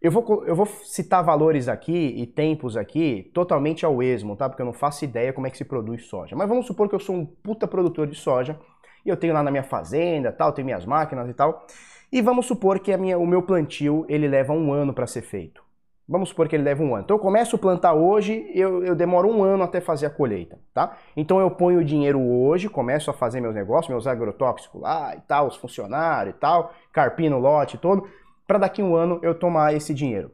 Eu 0.00 0.12
vou, 0.12 0.44
eu 0.44 0.54
vou 0.54 0.66
citar 0.66 1.24
valores 1.24 1.68
aqui 1.68 2.14
e 2.16 2.24
tempos 2.26 2.76
aqui 2.76 3.30
totalmente 3.34 3.84
ao 3.84 4.00
esmo, 4.00 4.36
tá? 4.36 4.48
Porque 4.48 4.62
eu 4.62 4.66
não 4.66 4.72
faço 4.72 5.04
ideia 5.04 5.32
como 5.32 5.46
é 5.48 5.50
que 5.50 5.58
se 5.58 5.64
produz 5.64 6.04
soja. 6.04 6.36
Mas 6.36 6.48
vamos 6.48 6.66
supor 6.66 6.88
que 6.88 6.94
eu 6.94 7.00
sou 7.00 7.16
um 7.16 7.26
puta 7.26 7.66
produtor 7.66 8.06
de 8.06 8.14
soja 8.14 8.58
e 9.04 9.08
eu 9.08 9.16
tenho 9.16 9.34
lá 9.34 9.42
na 9.42 9.50
minha 9.50 9.64
fazenda, 9.64 10.30
tal, 10.30 10.52
tenho 10.52 10.66
minhas 10.66 10.86
máquinas 10.86 11.28
e 11.28 11.34
tal. 11.34 11.66
E 12.12 12.22
vamos 12.22 12.46
supor 12.46 12.78
que 12.78 12.96
minha, 12.96 13.18
o 13.18 13.26
meu 13.26 13.42
plantio 13.42 14.06
ele 14.08 14.28
leva 14.28 14.52
um 14.52 14.72
ano 14.72 14.94
para 14.94 15.06
ser 15.06 15.22
feito. 15.22 15.67
Vamos 16.08 16.30
supor 16.30 16.48
que 16.48 16.56
ele 16.56 16.62
leva 16.62 16.82
um 16.82 16.94
ano. 16.94 17.04
Então 17.04 17.16
eu 17.16 17.20
começo 17.20 17.54
a 17.54 17.58
plantar 17.58 17.92
hoje, 17.92 18.50
eu, 18.54 18.82
eu 18.82 18.94
demoro 18.94 19.28
um 19.28 19.42
ano 19.42 19.62
até 19.62 19.78
fazer 19.78 20.06
a 20.06 20.10
colheita, 20.10 20.58
tá? 20.72 20.96
Então 21.14 21.38
eu 21.38 21.50
ponho 21.50 21.80
o 21.80 21.84
dinheiro 21.84 22.18
hoje, 22.18 22.66
começo 22.66 23.10
a 23.10 23.12
fazer 23.14 23.42
meus 23.42 23.54
negócios, 23.54 23.90
meus 23.90 24.06
agrotóxicos 24.06 24.80
lá 24.80 25.14
e 25.14 25.20
tal, 25.20 25.46
os 25.48 25.56
funcionários 25.56 26.34
e 26.34 26.38
tal, 26.38 26.72
carpino 26.92 27.38
lote 27.38 27.76
todo, 27.76 28.08
para 28.46 28.56
daqui 28.56 28.82
um 28.82 28.96
ano 28.96 29.20
eu 29.22 29.34
tomar 29.34 29.74
esse 29.74 29.92
dinheiro. 29.92 30.30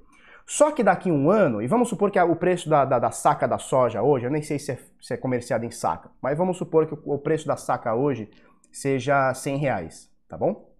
Só 0.47 0.71
que 0.71 0.83
daqui 0.85 1.11
um 1.11 1.29
ano, 1.29 1.61
e 1.61 1.67
vamos 1.67 1.89
supor 1.89 2.11
que 2.11 2.21
o 2.21 2.37
preço 2.37 2.69
da, 2.69 2.85
da, 2.85 2.99
da 3.01 3.11
saca 3.11 3.49
da 3.49 3.59
soja 3.59 4.01
hoje, 4.01 4.27
eu 4.27 4.31
nem 4.31 4.43
sei 4.43 4.61
se 4.61 4.73
é, 4.73 4.79
se 5.01 5.15
é 5.15 5.17
comerciado 5.17 5.65
em 5.65 5.71
saca, 5.73 6.09
mas 6.23 6.39
vamos 6.39 6.57
supor 6.57 6.87
que 6.87 6.95
o, 6.95 7.15
o 7.15 7.19
preço 7.19 7.49
da 7.49 7.57
saca 7.57 7.95
hoje 7.95 8.31
seja 8.71 9.35
100 9.35 9.57
reais, 9.57 10.11
tá 10.29 10.37
bom? 10.37 10.74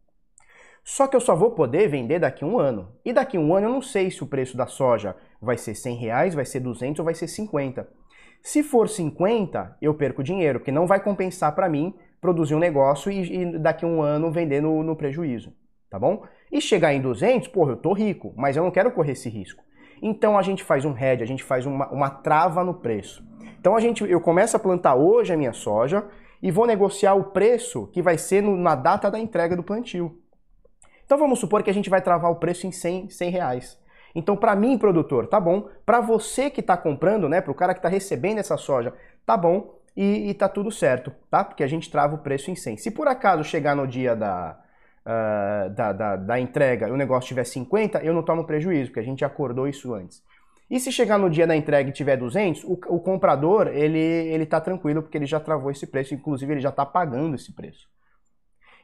Só 0.85 1.07
que 1.07 1.17
eu 1.17 1.21
só 1.21 1.35
vou 1.35 1.53
poder 1.53 1.89
vender 1.89 2.19
daqui 2.19 2.45
a 2.45 2.47
um 2.47 2.59
ano. 2.59 2.93
E 3.03 3.13
daqui 3.13 3.39
a 3.39 3.41
um 3.41 3.55
ano 3.55 3.67
eu 3.67 3.73
não 3.73 3.81
sei 3.81 4.11
se 4.11 4.23
o 4.23 4.27
preço 4.27 4.55
da 4.55 4.67
soja 4.67 5.17
vai 5.41 5.57
ser 5.57 5.75
100 5.75 5.97
reais, 5.97 6.35
vai 6.35 6.45
ser 6.45 6.61
200 6.61 6.99
ou 6.99 7.05
vai 7.05 7.15
ser 7.15 7.27
50. 7.27 7.89
Se 8.43 8.63
for 8.63 8.87
50, 8.87 9.79
eu 9.81 9.95
perco 9.95 10.23
dinheiro, 10.23 10.59
porque 10.59 10.71
não 10.71 10.87
vai 10.87 11.01
compensar 11.01 11.55
para 11.55 11.67
mim 11.67 11.95
produzir 12.21 12.55
um 12.55 12.59
negócio 12.59 13.11
e, 13.11 13.35
e, 13.35 13.59
daqui 13.59 13.87
a 13.87 13.89
um 13.89 14.03
ano 14.03 14.31
vender 14.31 14.61
no, 14.61 14.83
no, 14.83 14.95
prejuízo, 14.95 15.55
tá 15.89 15.99
bom? 15.99 16.23
E 16.53 16.61
chegar 16.61 16.93
em 16.93 17.01
200, 17.01 17.49
porra, 17.49 17.73
eu 17.73 17.77
tô 17.77 17.95
rico, 17.95 18.35
mas 18.37 18.55
eu 18.55 18.63
não 18.63 18.71
quero 18.71 18.91
correr 18.91 19.13
esse 19.13 19.31
risco. 19.31 19.65
Então 20.03 20.37
a 20.37 20.43
gente 20.43 20.63
faz 20.63 20.85
um 20.85 20.95
hedge, 20.97 21.23
a 21.23 21.27
gente 21.27 21.43
faz 21.43 21.65
uma, 21.65 21.89
uma 21.89 22.11
trava 22.11 22.63
no 22.63 22.75
preço. 22.75 23.25
Então 23.59 23.75
a 23.75 23.81
gente, 23.81 24.05
eu 24.05 24.21
começo 24.21 24.55
a 24.55 24.61
plantar 24.61 24.95
hoje 24.95 25.33
a 25.33 25.37
minha 25.37 25.55
soja 25.55 26.05
e 26.43 26.51
vou 26.51 26.67
negociar 26.67 27.15
o 27.15 27.25
preço 27.25 27.87
que 27.87 28.03
vai 28.03 28.19
ser 28.19 28.43
no, 28.43 28.55
na 28.55 28.75
data 28.75 29.11
da 29.11 29.19
entrega 29.19 29.57
do 29.57 29.63
plantio. 29.63 30.21
Então 31.05 31.19
vamos 31.19 31.39
supor 31.39 31.63
que 31.63 31.71
a 31.71 31.75
gente 31.75 31.91
vai 31.91 32.01
travar 32.01 32.31
o 32.31 32.37
preço 32.37 32.67
em 32.67 32.73
100, 32.73 33.11
100 33.11 33.31
reais. 33.31 33.79
Então, 34.15 34.37
para 34.37 34.55
mim, 34.55 34.79
produtor, 34.79 35.27
tá 35.27 35.41
bom. 35.41 35.69
Para 35.85 36.01
você 36.01 36.49
que 36.49 36.61
está 36.61 36.77
comprando, 36.77 37.29
né, 37.29 37.41
para 37.41 37.51
o 37.51 37.55
cara 37.55 37.75
que 37.75 37.81
está 37.81 37.89
recebendo 37.89 38.39
essa 38.39 38.57
soja, 38.57 38.95
tá 39.27 39.37
bom 39.37 39.75
e, 39.97 40.31
e 40.31 40.35
tá 40.35 40.49
tudo 40.49 40.71
certo, 40.71 41.13
tá? 41.31 41.45
Porque 41.45 41.65
a 41.65 41.67
gente 41.67 41.91
trava 41.91 42.15
o 42.15 42.19
preço 42.19 42.51
em 42.51 42.55
100. 42.55 42.77
Se 42.77 42.91
por 42.91 43.09
acaso 43.09 43.43
chegar 43.43 43.75
no 43.75 43.87
dia 43.87 44.15
da, 44.15 44.59
uh, 45.05 45.71
da, 45.71 45.93
da, 45.93 46.17
da, 46.17 46.41
entrega 46.41 46.89
e 46.89 46.93
o 46.93 46.97
negócio 46.97 47.29
tiver 47.29 47.45
50, 47.45 47.99
eu 48.05 48.15
não 48.15 48.23
tomo 48.23 48.45
prejuízo, 48.45 48.91
porque 48.91 49.01
a 49.01 49.05
gente 49.05 49.25
acordou 49.25 49.67
isso 49.67 49.93
antes. 49.93 50.23
E 50.71 50.81
se 50.81 50.91
chegar 50.91 51.19
no 51.19 51.29
dia 51.29 51.47
da 51.47 51.55
entrega 51.55 51.91
e 51.91 51.93
tiver 51.93 52.17
200, 52.17 52.65
o, 52.65 52.73
o 52.89 53.01
comprador, 53.01 53.69
ele, 53.69 53.99
ele 53.99 54.47
tá 54.47 54.61
tranquilo, 54.61 55.03
porque 55.03 55.19
ele 55.19 55.27
já 55.27 55.39
travou 55.39 55.71
esse 55.71 55.87
preço, 55.87 56.15
inclusive 56.15 56.53
ele 56.53 56.61
já 56.61 56.71
está 56.71 56.87
pagando 56.87 57.35
esse 57.35 57.53
preço. 57.53 57.87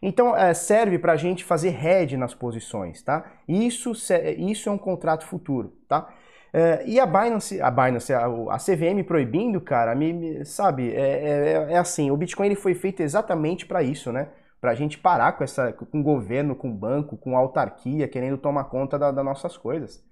Então 0.03 0.35
é, 0.37 0.55
serve 0.55 0.99
para 0.99 1.13
a 1.13 1.17
gente 1.17 1.45
fazer 1.45 1.71
head 1.71 2.17
nas 2.17 2.35
posições, 2.35 3.03
tá? 3.03 3.33
Isso, 3.47 3.93
isso 4.39 4.69
é 4.69 4.73
um 4.73 4.79
contrato 4.79 5.27
futuro, 5.27 5.77
tá? 5.87 6.09
É, 6.53 6.85
e 6.87 6.99
a 6.99 7.07
Binance, 7.07 7.61
a 7.61 7.71
Binance, 7.71 8.13
a, 8.13 8.57
CVM 8.59 9.05
proibindo, 9.07 9.61
cara, 9.61 9.95
me, 9.95 10.13
me 10.13 10.45
sabe, 10.45 10.93
é, 10.93 11.69
é, 11.69 11.73
é, 11.73 11.79
assim, 11.79 12.11
o 12.11 12.17
Bitcoin 12.17 12.47
ele 12.47 12.57
foi 12.57 12.75
feito 12.75 13.03
exatamente 13.03 13.67
para 13.67 13.83
isso, 13.83 14.11
né? 14.11 14.31
Para 14.61 14.73
a 14.73 14.75
gente 14.75 14.99
parar 14.99 15.33
com 15.33 15.45
essa, 15.45 15.73
com 15.73 16.03
governo, 16.03 16.57
com 16.57 16.75
banco, 16.75 17.17
com 17.17 17.37
autarquia 17.37 18.09
querendo 18.09 18.37
tomar 18.37 18.65
conta 18.65 18.99
da, 18.99 19.11
das 19.13 19.25
nossas 19.25 19.57
coisas. 19.57 20.05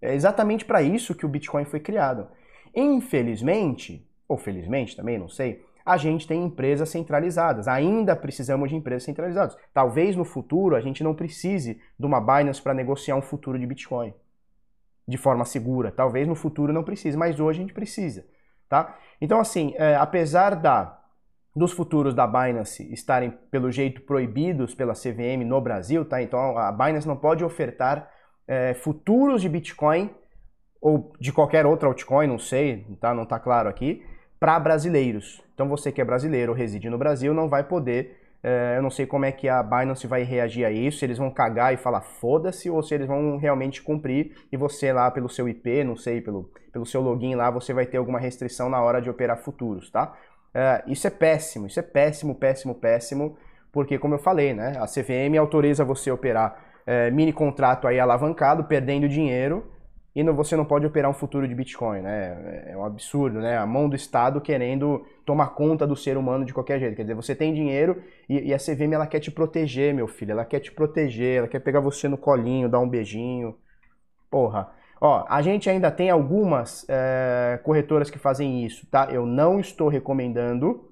É 0.00 0.14
exatamente 0.14 0.64
para 0.64 0.82
isso 0.82 1.14
que 1.14 1.26
o 1.26 1.28
Bitcoin 1.28 1.64
foi 1.64 1.80
criado. 1.80 2.28
Infelizmente, 2.74 4.08
ou 4.28 4.38
felizmente 4.38 4.94
também, 4.96 5.18
não 5.18 5.28
sei, 5.28 5.65
a 5.86 5.96
gente 5.96 6.26
tem 6.26 6.44
empresas 6.44 6.88
centralizadas. 6.88 7.68
Ainda 7.68 8.16
precisamos 8.16 8.68
de 8.68 8.74
empresas 8.74 9.04
centralizadas. 9.04 9.56
Talvez 9.72 10.16
no 10.16 10.24
futuro 10.24 10.74
a 10.74 10.80
gente 10.80 11.04
não 11.04 11.14
precise 11.14 11.80
de 11.96 12.04
uma 12.04 12.20
Binance 12.20 12.60
para 12.60 12.74
negociar 12.74 13.14
um 13.14 13.22
futuro 13.22 13.56
de 13.56 13.64
Bitcoin 13.64 14.12
de 15.06 15.16
forma 15.16 15.44
segura. 15.44 15.92
Talvez 15.92 16.26
no 16.26 16.34
futuro 16.34 16.72
não 16.72 16.82
precise, 16.82 17.16
mas 17.16 17.38
hoje 17.38 17.60
a 17.60 17.62
gente 17.62 17.72
precisa. 17.72 18.26
Tá? 18.68 18.98
Então, 19.20 19.38
assim, 19.38 19.74
é, 19.76 19.94
apesar 19.94 20.56
da, 20.56 20.98
dos 21.54 21.70
futuros 21.70 22.12
da 22.12 22.26
Binance 22.26 22.92
estarem, 22.92 23.30
pelo 23.48 23.70
jeito, 23.70 24.00
proibidos 24.00 24.74
pela 24.74 24.92
CVM 24.92 25.44
no 25.46 25.60
Brasil, 25.60 26.04
tá? 26.04 26.20
então 26.20 26.58
a 26.58 26.72
Binance 26.72 27.06
não 27.06 27.16
pode 27.16 27.44
ofertar 27.44 28.10
é, 28.48 28.74
futuros 28.74 29.40
de 29.40 29.48
Bitcoin 29.48 30.10
ou 30.80 31.12
de 31.20 31.32
qualquer 31.32 31.64
outra 31.64 31.88
altcoin, 31.88 32.26
não 32.26 32.40
sei, 32.40 32.84
tá? 33.00 33.14
não 33.14 33.22
está 33.22 33.38
claro 33.38 33.68
aqui, 33.68 34.04
para 34.40 34.58
brasileiros. 34.58 35.45
Então 35.56 35.66
você 35.66 35.90
que 35.90 36.02
é 36.02 36.04
brasileiro 36.04 36.52
ou 36.52 36.56
reside 36.56 36.90
no 36.90 36.98
Brasil 36.98 37.32
não 37.32 37.48
vai 37.48 37.64
poder. 37.64 38.20
É, 38.42 38.74
eu 38.76 38.82
não 38.82 38.90
sei 38.90 39.06
como 39.06 39.24
é 39.24 39.32
que 39.32 39.48
a 39.48 39.62
Binance 39.62 40.06
vai 40.06 40.22
reagir 40.22 40.66
a 40.66 40.70
isso, 40.70 40.98
se 40.98 41.06
eles 41.06 41.16
vão 41.16 41.30
cagar 41.30 41.72
e 41.72 41.78
falar 41.78 42.02
foda-se, 42.02 42.68
ou 42.68 42.82
se 42.82 42.94
eles 42.94 43.06
vão 43.06 43.38
realmente 43.38 43.82
cumprir 43.82 44.36
e 44.52 44.56
você 44.56 44.92
lá 44.92 45.10
pelo 45.10 45.30
seu 45.30 45.48
IP, 45.48 45.82
não 45.82 45.96
sei, 45.96 46.20
pelo, 46.20 46.50
pelo 46.70 46.84
seu 46.84 47.00
login 47.00 47.34
lá, 47.34 47.50
você 47.50 47.72
vai 47.72 47.86
ter 47.86 47.96
alguma 47.96 48.20
restrição 48.20 48.68
na 48.68 48.80
hora 48.82 49.00
de 49.00 49.08
operar 49.08 49.38
futuros, 49.38 49.90
tá? 49.90 50.14
É, 50.54 50.84
isso 50.86 51.06
é 51.06 51.10
péssimo, 51.10 51.66
isso 51.66 51.80
é 51.80 51.82
péssimo, 51.82 52.34
péssimo, 52.34 52.74
péssimo, 52.74 53.38
porque 53.72 53.98
como 53.98 54.14
eu 54.14 54.18
falei, 54.18 54.52
né, 54.52 54.74
a 54.78 54.86
CVM 54.86 55.38
autoriza 55.40 55.84
você 55.84 56.10
operar 56.10 56.62
é, 56.86 57.10
mini 57.10 57.32
contrato 57.32 57.88
aí 57.88 57.98
alavancado, 57.98 58.64
perdendo 58.64 59.08
dinheiro, 59.08 59.66
e 60.16 60.22
não, 60.22 60.34
você 60.34 60.56
não 60.56 60.64
pode 60.64 60.86
operar 60.86 61.10
um 61.10 61.14
futuro 61.14 61.46
de 61.46 61.54
Bitcoin, 61.54 62.00
né? 62.00 62.64
É 62.68 62.74
um 62.74 62.86
absurdo, 62.86 63.38
né? 63.38 63.58
A 63.58 63.66
mão 63.66 63.86
do 63.86 63.94
Estado 63.94 64.40
querendo 64.40 65.04
tomar 65.26 65.48
conta 65.48 65.86
do 65.86 65.94
ser 65.94 66.16
humano 66.16 66.46
de 66.46 66.54
qualquer 66.54 66.80
jeito. 66.80 66.96
Quer 66.96 67.02
dizer, 67.02 67.14
você 67.14 67.34
tem 67.34 67.52
dinheiro 67.52 68.02
e, 68.26 68.48
e, 68.48 68.54
a 68.54 68.56
CVM 68.56 68.94
ela 68.94 69.06
quer 69.06 69.20
te 69.20 69.30
proteger, 69.30 69.92
meu 69.92 70.08
filho. 70.08 70.32
Ela 70.32 70.46
quer 70.46 70.60
te 70.60 70.72
proteger, 70.72 71.40
ela 71.40 71.48
quer 71.48 71.60
pegar 71.60 71.80
você 71.80 72.08
no 72.08 72.16
colinho, 72.16 72.66
dar 72.66 72.80
um 72.80 72.88
beijinho. 72.88 73.58
Porra. 74.30 74.70
Ó, 74.98 75.26
a 75.28 75.42
gente 75.42 75.68
ainda 75.68 75.90
tem 75.90 76.08
algumas 76.08 76.86
é, 76.88 77.60
corretoras 77.62 78.08
que 78.08 78.18
fazem 78.18 78.64
isso, 78.64 78.86
tá? 78.86 79.08
Eu 79.12 79.26
não 79.26 79.60
estou 79.60 79.88
recomendando, 79.90 80.90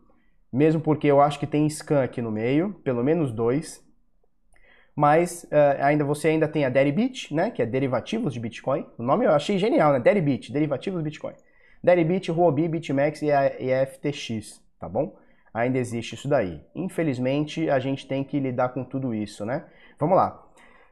mesmo 0.52 0.82
porque 0.82 1.06
eu 1.06 1.22
acho 1.22 1.40
que 1.40 1.46
tem 1.46 1.66
scan 1.70 2.04
aqui 2.04 2.20
no 2.20 2.30
meio, 2.30 2.74
pelo 2.84 3.02
menos 3.02 3.32
dois 3.32 3.82
mas 4.94 5.44
uh, 5.44 5.82
ainda 5.82 6.04
você 6.04 6.28
ainda 6.28 6.46
tem 6.46 6.64
a 6.64 6.68
Deribit, 6.68 7.34
né, 7.34 7.50
que 7.50 7.60
é 7.60 7.66
derivativos 7.66 8.32
de 8.32 8.40
Bitcoin. 8.40 8.86
O 8.96 9.02
nome 9.02 9.24
eu 9.24 9.32
achei 9.32 9.58
genial, 9.58 9.92
né? 9.92 10.00
Deribit, 10.00 10.52
derivativos 10.52 11.00
de 11.00 11.04
Bitcoin. 11.04 11.34
Deribit, 11.82 12.30
Huobi, 12.30 12.66
BitMEX 12.66 13.20
e 13.22 13.30
a, 13.30 13.86
FTX, 13.86 14.62
tá 14.80 14.88
bom? 14.88 15.16
Ainda 15.52 15.78
existe 15.78 16.14
isso 16.14 16.26
daí. 16.26 16.60
Infelizmente, 16.74 17.68
a 17.68 17.78
gente 17.78 18.08
tem 18.08 18.24
que 18.24 18.40
lidar 18.40 18.70
com 18.70 18.82
tudo 18.82 19.14
isso, 19.14 19.44
né? 19.44 19.64
Vamos 20.00 20.16
lá. 20.16 20.42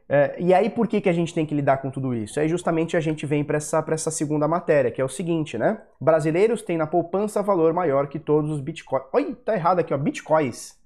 É, 0.08 0.36
e 0.38 0.52
aí, 0.52 0.68
por 0.68 0.86
que, 0.86 1.00
que 1.00 1.08
a 1.08 1.12
gente 1.12 1.32
tem 1.32 1.46
que 1.46 1.54
lidar 1.54 1.78
com 1.78 1.90
tudo 1.90 2.14
isso? 2.14 2.38
É 2.38 2.46
justamente 2.46 2.96
a 2.96 3.00
gente 3.00 3.24
vem 3.24 3.42
para 3.42 3.56
essa, 3.56 3.82
essa 3.88 4.10
segunda 4.10 4.46
matéria, 4.46 4.90
que 4.90 5.00
é 5.00 5.04
o 5.04 5.08
seguinte, 5.08 5.56
né? 5.56 5.80
Brasileiros 5.98 6.60
têm 6.60 6.76
na 6.76 6.86
poupança 6.86 7.42
valor 7.42 7.72
maior 7.72 8.06
que 8.06 8.18
todos 8.18 8.50
os 8.50 8.60
bitcoins. 8.60 9.04
Oi, 9.14 9.34
tá 9.34 9.54
errado 9.54 9.78
aqui, 9.78 9.94
ó. 9.94 9.96
Bitcoins. 9.96 10.78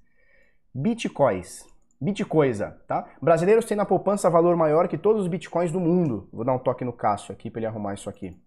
Bitcoins. 0.73 1.65
Bitcoisa, 1.99 2.79
tá? 2.87 3.07
Brasileiros 3.21 3.65
têm 3.65 3.75
na 3.75 3.85
poupança 3.85 4.29
valor 4.29 4.55
maior 4.55 4.87
que 4.87 4.97
todos 4.97 5.23
os 5.23 5.27
bitcoins 5.27 5.71
do 5.71 5.79
mundo. 5.79 6.29
Vou 6.31 6.45
dar 6.45 6.53
um 6.53 6.59
toque 6.59 6.85
no 6.85 6.93
Cássio 6.93 7.33
aqui 7.33 7.49
para 7.49 7.59
ele 7.59 7.65
arrumar 7.65 7.95
isso 7.95 8.09
aqui. 8.09 8.39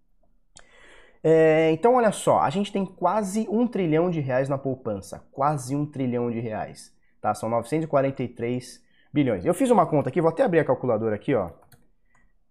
É, 1.23 1.71
então, 1.73 1.97
olha 1.97 2.13
só, 2.13 2.41
a 2.41 2.49
gente 2.49 2.73
tem 2.73 2.87
quase 2.87 3.47
um 3.51 3.67
trilhão 3.67 4.11
de 4.11 4.21
reais 4.21 4.49
na 4.49 4.57
poupança. 4.57 5.27
Quase 5.33 5.75
um 5.75 5.85
trilhão 5.85 6.31
de 6.31 6.41
reais. 6.41 6.95
Tá? 7.21 7.35
São 7.35 7.49
943 7.49 8.83
bilhões. 9.13 9.45
Eu 9.45 9.53
fiz 9.53 9.71
uma 9.71 9.87
conta 9.87 10.09
aqui, 10.09 10.21
vou 10.21 10.31
até 10.31 10.43
abrir 10.43 10.61
a 10.61 10.65
calculadora 10.65 11.17
aqui, 11.17 11.35
ó. 11.35 11.51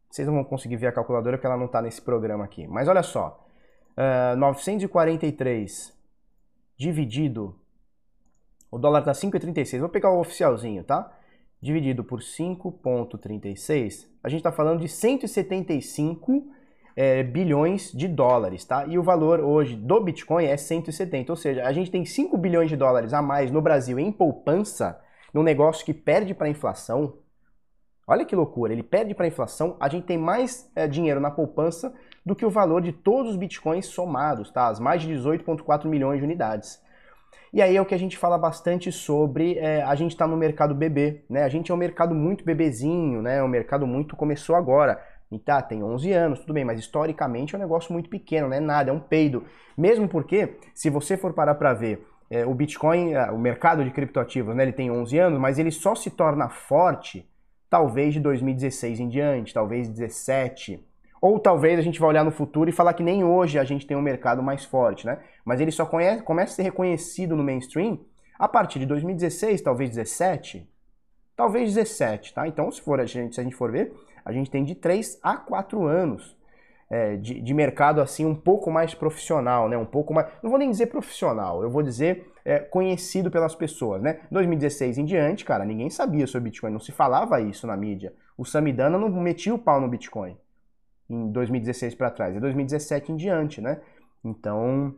Vocês 0.10 0.28
não 0.28 0.36
vão 0.36 0.44
conseguir 0.44 0.76
ver 0.76 0.88
a 0.88 0.92
calculadora 0.92 1.38
porque 1.38 1.48
ela 1.48 1.58
não 1.58 1.66
está 1.66 1.82
nesse 1.82 2.02
programa 2.02 2.44
aqui. 2.44 2.68
Mas 2.68 2.88
olha 2.88 3.04
só, 3.04 3.48
uh, 3.98 4.36
943 4.36 5.98
dividido, 6.76 7.59
o 8.72 8.78
dólar 8.78 9.00
está 9.00 9.12
5,36, 9.12 9.80
vou 9.80 9.90
pegar 9.90 10.12
o 10.12 10.20
oficialzinho, 10.20 10.84
tá? 10.84 11.12
Dividido 11.62 12.04
por 12.04 12.22
5,36, 12.22 14.08
a 14.24 14.30
gente 14.30 14.40
está 14.40 14.52
falando 14.52 14.80
de 14.80 14.88
175 14.88 16.48
é, 16.96 17.24
bilhões 17.24 17.92
de 17.92 18.08
dólares, 18.08 18.66
tá? 18.66 18.86
E 18.86 18.98
o 18.98 19.04
valor 19.04 19.40
hoje 19.40 19.76
do 19.76 20.02
Bitcoin 20.02 20.46
é 20.46 20.58
170, 20.58 21.32
ou 21.32 21.36
seja, 21.36 21.66
a 21.66 21.72
gente 21.72 21.90
tem 21.90 22.06
5 22.06 22.38
bilhões 22.38 22.70
de 22.70 22.76
dólares 22.76 23.14
a 23.14 23.22
mais 23.22 23.52
no 23.52 23.62
Brasil 23.62 23.98
em 23.98 24.12
poupança 24.12 25.02
num 25.34 25.44
negócio 25.44 25.86
que 25.86 25.94
perde 25.94 26.34
para 26.34 26.50
inflação, 26.50 27.14
olha 28.08 28.26
que 28.26 28.36
loucura, 28.36 28.74
ele 28.74 28.84
perde 28.84 29.14
para 29.14 29.26
a 29.26 29.28
inflação, 29.28 29.78
a 29.80 29.88
gente 29.88 30.06
tem 30.06 30.18
mais 30.18 30.70
é, 30.76 30.88
dinheiro 30.88 31.20
na 31.20 31.32
poupança 31.32 31.94
do 32.26 32.36
que 32.36 32.46
o 32.46 32.50
valor 32.50 32.82
de 32.82 32.92
todos 32.92 33.32
os 33.32 33.38
bitcoins 33.38 33.86
somados, 33.86 34.52
tá? 34.52 34.68
As 34.68 34.80
mais 34.80 35.02
de 35.02 35.14
18,4 35.14 35.86
milhões 35.86 36.20
de 36.20 36.26
unidades. 36.26 36.82
E 37.52 37.62
aí 37.62 37.76
é 37.76 37.82
o 37.82 37.86
que 37.86 37.96
a 37.96 38.00
gente 38.00 38.18
fala 38.18 38.38
bastante 38.38 38.92
sobre 38.92 39.58
é, 39.58 39.82
a 39.82 39.96
gente 39.96 40.12
está 40.12 40.28
no 40.28 40.38
mercado 40.38 40.76
bebê, 40.76 41.24
né? 41.30 41.44
A 41.44 41.50
gente 41.50 41.72
é 41.72 41.74
um 41.74 41.78
mercado 41.78 42.14
muito 42.14 42.46
bebezinho, 42.46 43.22
né? 43.22 43.38
É 43.38 43.44
um 43.44 43.48
mercado 43.48 43.88
muito 43.88 44.16
começou 44.16 44.56
agora. 44.56 45.04
E 45.32 45.38
tá, 45.38 45.62
tem 45.62 45.84
11 45.84 46.12
anos, 46.12 46.40
tudo 46.40 46.54
bem, 46.54 46.66
mas 46.66 46.80
historicamente 46.80 47.54
é 47.54 47.58
um 47.58 47.62
negócio 47.62 47.94
muito 47.94 48.10
pequeno, 48.10 48.48
não 48.50 48.58
é 48.58 48.60
nada, 48.60 48.90
é 48.90 48.94
um 48.94 49.00
peido. 49.00 49.44
Mesmo 49.78 50.08
porque, 50.08 50.58
se 50.74 50.90
você 50.90 51.16
for 51.18 51.34
parar 51.34 51.56
para 51.56 51.74
ver 51.74 52.06
é, 52.30 52.46
o 52.46 52.54
Bitcoin, 52.54 53.14
é, 53.14 53.32
o 53.32 53.38
mercado 53.38 53.84
de 53.84 53.92
criptoativos, 53.92 54.56
né, 54.56 54.64
ele 54.64 54.74
tem 54.74 54.90
11 54.90 55.18
anos, 55.20 55.40
mas 55.40 55.60
ele 55.60 55.72
só 55.72 55.94
se 55.94 56.10
torna 56.10 56.50
forte 56.50 57.28
talvez 57.70 58.14
de 58.14 58.20
2016 58.20 59.00
em 59.00 59.08
diante, 59.08 59.54
talvez 59.54 59.88
17. 59.88 60.84
Ou 61.22 61.40
talvez 61.40 61.78
a 61.78 61.82
gente 61.82 62.00
vai 62.00 62.10
olhar 62.10 62.24
no 62.24 62.32
futuro 62.32 62.70
e 62.70 62.74
falar 62.74 62.94
que 62.94 63.04
nem 63.04 63.24
hoje 63.24 63.60
a 63.60 63.64
gente 63.64 63.86
tem 63.86 63.98
um 63.98 64.02
mercado 64.02 64.42
mais 64.42 64.64
forte, 64.64 65.06
né? 65.06 65.20
Mas 65.44 65.60
ele 65.60 65.72
só 65.72 65.86
conhece, 65.86 66.24
começa 66.24 66.54
a 66.54 66.56
ser 66.56 66.64
reconhecido 66.64 67.36
no 67.36 67.44
mainstream 67.44 68.00
a 68.38 68.48
partir 68.48 68.80
de 68.80 68.86
2016, 68.86 69.62
talvez 69.62 69.90
17, 69.90 70.70
talvez 71.36 71.74
17, 71.74 72.34
tá? 72.34 72.48
Então, 72.48 72.72
se, 72.72 72.82
for, 72.82 73.00
a 73.02 73.06
gente, 73.06 73.36
se 73.36 73.42
a 73.42 73.44
gente 73.44 73.56
for 73.56 73.70
ver, 73.70 73.94
a 74.24 74.32
gente 74.32 74.50
tem 74.50 74.64
de 74.64 74.76
3 74.76 75.20
a 75.22 75.36
4 75.36 75.86
anos 75.86 76.38
é, 76.90 77.18
de, 77.18 77.42
de, 77.42 77.54
mercado 77.54 78.02
assim 78.02 78.26
um 78.26 78.34
pouco 78.34 78.72
mais 78.72 78.96
profissional, 78.96 79.68
né? 79.68 79.78
Um 79.78 79.86
pouco 79.86 80.14
mais, 80.14 80.28
não 80.42 80.50
vou 80.50 80.58
nem 80.58 80.72
dizer 80.72 80.88
profissional, 80.88 81.62
eu 81.62 81.70
vou 81.70 81.84
dizer 81.84 82.32
é, 82.46 82.60
conhecido 82.60 83.30
pelas 83.30 83.54
pessoas, 83.54 84.02
né? 84.02 84.22
2016 84.32 84.98
em 84.98 85.06
diante, 85.06 85.44
cara, 85.44 85.66
ninguém 85.66 85.90
sabia 85.90 86.26
sobre 86.26 86.50
Bitcoin, 86.50 86.72
não 86.72 86.80
se 86.80 86.94
falava 86.94 87.42
isso 87.42 87.68
na 87.68 87.76
mídia. 87.76 88.14
O 88.38 88.46
Samidana 88.46 88.98
não 88.98 89.10
metia 89.10 89.54
o 89.54 89.60
pau 89.60 89.82
no 89.82 89.90
Bitcoin 89.90 90.38
em 91.10 91.32
2016 91.32 91.96
para 91.96 92.12
trás, 92.12 92.36
é 92.36 92.40
2017 92.40 93.12
em 93.12 93.16
diante, 93.16 93.62
né? 93.62 93.82
Então 94.24 94.96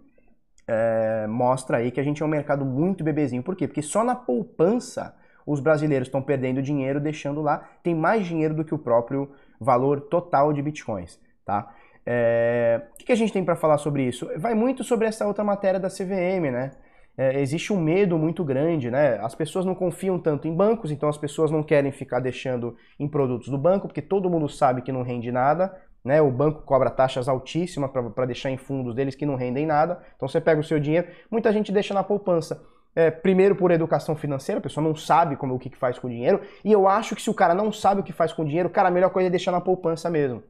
é, 0.67 1.27
mostra 1.27 1.77
aí 1.77 1.91
que 1.91 1.99
a 1.99 2.03
gente 2.03 2.21
é 2.21 2.25
um 2.25 2.29
mercado 2.29 2.65
muito 2.65 3.03
bebezinho. 3.03 3.43
Por 3.43 3.55
quê? 3.55 3.67
Porque 3.67 3.81
só 3.81 4.03
na 4.03 4.15
poupança 4.15 5.15
os 5.45 5.59
brasileiros 5.59 6.07
estão 6.07 6.21
perdendo 6.21 6.61
dinheiro, 6.61 6.99
deixando 6.99 7.41
lá, 7.41 7.69
tem 7.83 7.95
mais 7.95 8.25
dinheiro 8.25 8.53
do 8.53 8.63
que 8.63 8.73
o 8.73 8.79
próprio 8.79 9.31
valor 9.59 10.01
total 10.01 10.53
de 10.53 10.61
bitcoins, 10.61 11.19
tá? 11.45 11.73
É... 12.05 12.81
O 12.93 13.05
que 13.05 13.11
a 13.11 13.15
gente 13.15 13.33
tem 13.33 13.43
para 13.43 13.55
falar 13.55 13.77
sobre 13.77 14.03
isso? 14.03 14.29
Vai 14.37 14.53
muito 14.53 14.83
sobre 14.83 15.07
essa 15.07 15.25
outra 15.27 15.43
matéria 15.43 15.79
da 15.79 15.89
CVM, 15.89 16.51
né? 16.51 16.71
É, 17.17 17.39
existe 17.41 17.73
um 17.73 17.79
medo 17.79 18.17
muito 18.17 18.43
grande, 18.43 18.89
né? 18.89 19.19
As 19.19 19.35
pessoas 19.35 19.65
não 19.65 19.75
confiam 19.75 20.17
tanto 20.17 20.47
em 20.47 20.55
bancos, 20.55 20.91
então 20.91 21.09
as 21.09 21.17
pessoas 21.17 21.51
não 21.51 21.61
querem 21.61 21.91
ficar 21.91 22.19
deixando 22.19 22.75
em 22.97 23.07
produtos 23.07 23.49
do 23.49 23.57
banco, 23.57 23.87
porque 23.87 24.01
todo 24.01 24.29
mundo 24.29 24.47
sabe 24.47 24.81
que 24.81 24.91
não 24.91 25.03
rende 25.03 25.31
nada, 25.31 25.75
né? 26.03 26.21
O 26.21 26.31
banco 26.31 26.63
cobra 26.63 26.89
taxas 26.89 27.27
altíssimas 27.27 27.91
para 27.91 28.25
deixar 28.25 28.49
em 28.49 28.57
fundos 28.57 28.95
deles 28.95 29.15
que 29.15 29.25
não 29.25 29.35
rendem 29.35 29.65
nada. 29.65 30.01
Então 30.15 30.27
você 30.27 30.41
pega 30.41 30.59
o 30.59 30.63
seu 30.63 30.79
dinheiro, 30.79 31.07
muita 31.29 31.51
gente 31.51 31.71
deixa 31.71 31.93
na 31.93 32.03
poupança. 32.03 32.61
É, 32.93 33.09
primeiro 33.09 33.55
por 33.55 33.71
educação 33.71 34.15
financeira, 34.15 34.59
a 34.59 34.61
pessoa 34.61 34.83
não 34.83 34.93
sabe 34.93 35.37
como 35.37 35.55
o 35.55 35.59
que 35.59 35.73
faz 35.77 35.97
com 35.97 36.07
o 36.07 36.09
dinheiro, 36.09 36.41
e 36.63 36.71
eu 36.73 36.89
acho 36.89 37.15
que 37.15 37.21
se 37.21 37.29
o 37.29 37.33
cara 37.33 37.53
não 37.53 37.71
sabe 37.71 38.01
o 38.01 38.03
que 38.03 38.11
faz 38.11 38.33
com 38.33 38.41
o 38.41 38.45
dinheiro, 38.45 38.69
cara, 38.69 38.89
a 38.89 38.91
melhor 38.91 39.11
coisa 39.11 39.27
é 39.27 39.29
deixar 39.29 39.51
na 39.53 39.61
poupança 39.61 40.09
mesmo. 40.09 40.43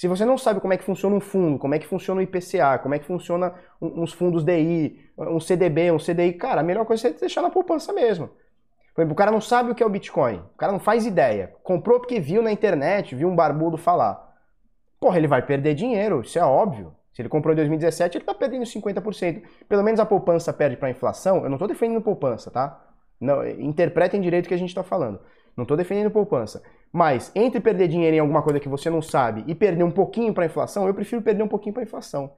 Se 0.00 0.06
você 0.08 0.24
não 0.24 0.38
sabe 0.38 0.60
como 0.60 0.72
é 0.72 0.78
que 0.78 0.84
funciona 0.84 1.14
um 1.14 1.20
fundo, 1.20 1.58
como 1.58 1.74
é 1.74 1.78
que 1.78 1.86
funciona 1.86 2.20
o 2.20 2.22
IPCA, 2.22 2.78
como 2.80 2.94
é 2.94 2.98
que 2.98 3.04
funciona 3.04 3.52
uns 3.82 4.12
fundos 4.12 4.44
DI, 4.44 4.98
um 5.18 5.38
CDB, 5.40 5.90
um 5.90 5.98
CDI, 5.98 6.32
cara, 6.34 6.60
a 6.60 6.64
melhor 6.64 6.86
coisa 6.86 7.08
é 7.08 7.12
deixar 7.12 7.42
na 7.42 7.50
poupança 7.50 7.92
mesmo. 7.92 8.30
Por 8.94 9.02
exemplo, 9.02 9.12
o 9.12 9.16
cara 9.16 9.30
não 9.30 9.40
sabe 9.40 9.70
o 9.70 9.74
que 9.74 9.82
é 9.82 9.86
o 9.86 9.90
Bitcoin, 9.90 10.36
o 10.54 10.56
cara 10.56 10.72
não 10.72 10.80
faz 10.80 11.04
ideia. 11.04 11.52
Comprou 11.62 12.00
porque 12.00 12.18
viu 12.18 12.40
na 12.40 12.50
internet, 12.50 13.14
viu 13.14 13.28
um 13.28 13.36
barbudo 13.36 13.76
falar. 13.76 14.29
Porra, 15.00 15.16
ele 15.16 15.26
vai 15.26 15.40
perder 15.40 15.74
dinheiro, 15.74 16.20
isso 16.20 16.38
é 16.38 16.44
óbvio. 16.44 16.94
Se 17.12 17.22
ele 17.22 17.28
comprou 17.28 17.52
em 17.52 17.56
2017, 17.56 18.18
ele 18.18 18.22
está 18.22 18.34
perdendo 18.34 18.64
50%. 18.64 19.42
Pelo 19.68 19.82
menos 19.82 19.98
a 19.98 20.06
poupança 20.06 20.52
perde 20.52 20.76
para 20.76 20.88
a 20.88 20.90
inflação. 20.90 21.42
Eu 21.42 21.48
não 21.48 21.56
estou 21.56 21.66
defendendo 21.66 22.02
poupança, 22.02 22.50
tá? 22.50 22.86
Não, 23.18 23.46
interpretem 23.48 24.20
direito 24.20 24.44
o 24.44 24.48
que 24.48 24.54
a 24.54 24.58
gente 24.58 24.68
está 24.68 24.82
falando. 24.82 25.18
Não 25.56 25.62
estou 25.62 25.76
defendendo 25.76 26.10
poupança. 26.10 26.62
Mas 26.92 27.32
entre 27.34 27.60
perder 27.60 27.88
dinheiro 27.88 28.16
em 28.16 28.20
alguma 28.20 28.42
coisa 28.42 28.60
que 28.60 28.68
você 28.68 28.90
não 28.90 29.02
sabe 29.02 29.44
e 29.46 29.54
perder 29.54 29.84
um 29.84 29.90
pouquinho 29.90 30.32
para 30.34 30.44
a 30.44 30.46
inflação, 30.46 30.86
eu 30.86 30.94
prefiro 30.94 31.22
perder 31.22 31.42
um 31.42 31.48
pouquinho 31.48 31.72
para 31.72 31.82
a 31.82 31.84
inflação. 31.84 32.32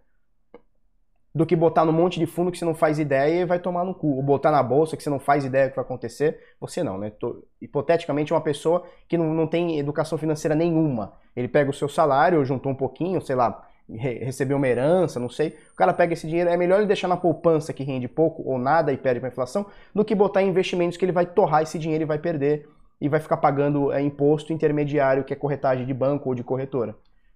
Do 1.34 1.46
que 1.46 1.56
botar 1.56 1.84
num 1.84 1.92
monte 1.92 2.18
de 2.18 2.26
fundo 2.26 2.50
que 2.52 2.58
você 2.58 2.64
não 2.64 2.74
faz 2.74 2.98
ideia 2.98 3.40
e 3.40 3.44
vai 3.44 3.58
tomar 3.58 3.84
no 3.84 3.94
cu. 3.94 4.16
Ou 4.16 4.22
botar 4.22 4.50
na 4.50 4.62
bolsa 4.62 4.96
que 4.96 5.02
você 5.02 5.10
não 5.10 5.18
faz 5.18 5.44
ideia 5.44 5.66
do 5.66 5.70
que 5.70 5.76
vai 5.76 5.84
acontecer. 5.84 6.38
Você 6.60 6.82
não, 6.82 6.98
né? 6.98 7.10
Tô, 7.10 7.44
hipoteticamente, 7.60 8.32
uma 8.32 8.40
pessoa 8.40 8.84
que 9.08 9.16
não, 9.16 9.32
não 9.32 9.46
tem 9.46 9.78
educação 9.78 10.18
financeira 10.18 10.54
nenhuma. 10.54 11.14
Ele 11.34 11.48
pega 11.48 11.70
o 11.70 11.74
seu 11.74 11.88
salário, 11.88 12.44
juntou 12.44 12.70
um 12.70 12.74
pouquinho, 12.74 13.20
sei 13.20 13.34
lá, 13.34 13.66
recebeu 13.88 14.56
uma 14.56 14.68
herança, 14.68 15.18
não 15.18 15.28
sei. 15.28 15.56
O 15.72 15.76
cara 15.76 15.92
pega 15.92 16.12
esse 16.12 16.26
dinheiro, 16.26 16.50
é 16.50 16.56
melhor 16.56 16.78
ele 16.78 16.86
deixar 16.86 17.08
na 17.08 17.16
poupança 17.16 17.72
que 17.72 17.82
rende 17.82 18.08
pouco 18.08 18.42
ou 18.42 18.58
nada 18.58 18.92
e 18.92 18.96
perde 18.96 19.20
para 19.20 19.28
inflação, 19.28 19.66
do 19.94 20.04
que 20.04 20.14
botar 20.14 20.42
em 20.42 20.48
investimentos 20.48 20.96
que 20.96 21.04
ele 21.04 21.12
vai 21.12 21.26
torrar 21.26 21.62
esse 21.62 21.78
dinheiro 21.78 22.04
e 22.04 22.06
vai 22.06 22.18
perder 22.18 22.68
e 23.00 23.08
vai 23.08 23.20
ficar 23.20 23.36
pagando 23.38 23.92
é, 23.92 24.00
imposto 24.00 24.52
intermediário, 24.52 25.24
que 25.24 25.32
é 25.32 25.36
corretagem 25.36 25.84
de 25.84 25.92
banco 25.92 26.28
ou 26.28 26.34
de 26.34 26.44
corretora, 26.44 26.94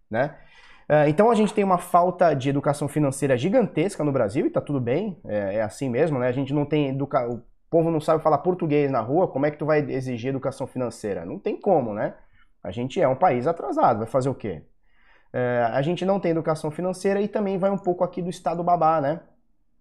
né? 0.08 0.36
É, 0.88 1.08
então 1.08 1.30
a 1.30 1.34
gente 1.34 1.52
tem 1.52 1.64
uma 1.64 1.78
falta 1.78 2.32
de 2.34 2.48
educação 2.48 2.86
financeira 2.86 3.36
gigantesca 3.36 4.04
no 4.04 4.12
Brasil 4.12 4.46
e 4.46 4.50
tá 4.50 4.60
tudo 4.60 4.80
bem, 4.80 5.18
é, 5.26 5.56
é 5.56 5.62
assim 5.62 5.88
mesmo, 5.88 6.18
né? 6.18 6.28
A 6.28 6.32
gente 6.32 6.54
não 6.54 6.64
tem 6.64 6.96
o 7.00 7.42
povo 7.68 7.90
não 7.90 8.00
sabe 8.00 8.22
falar 8.22 8.38
português 8.38 8.90
na 8.90 9.00
rua, 9.00 9.26
como 9.26 9.46
é 9.46 9.50
que 9.50 9.58
tu 9.58 9.66
vai 9.66 9.80
exigir 9.80 10.30
educação 10.30 10.66
financeira? 10.66 11.24
Não 11.24 11.38
tem 11.38 11.60
como, 11.60 11.92
né? 11.92 12.14
A 12.62 12.70
gente 12.70 13.00
é 13.00 13.08
um 13.08 13.16
país 13.16 13.46
atrasado, 13.46 13.98
vai 13.98 14.06
fazer 14.06 14.28
o 14.28 14.34
quê? 14.34 14.62
É, 15.32 15.68
a 15.72 15.82
gente 15.82 16.04
não 16.04 16.20
tem 16.20 16.30
educação 16.30 16.70
financeira 16.70 17.20
e 17.20 17.28
também 17.28 17.58
vai 17.58 17.70
um 17.70 17.78
pouco 17.78 18.04
aqui 18.04 18.22
do 18.22 18.30
Estado 18.30 18.62
babá, 18.62 19.00
né? 19.00 19.20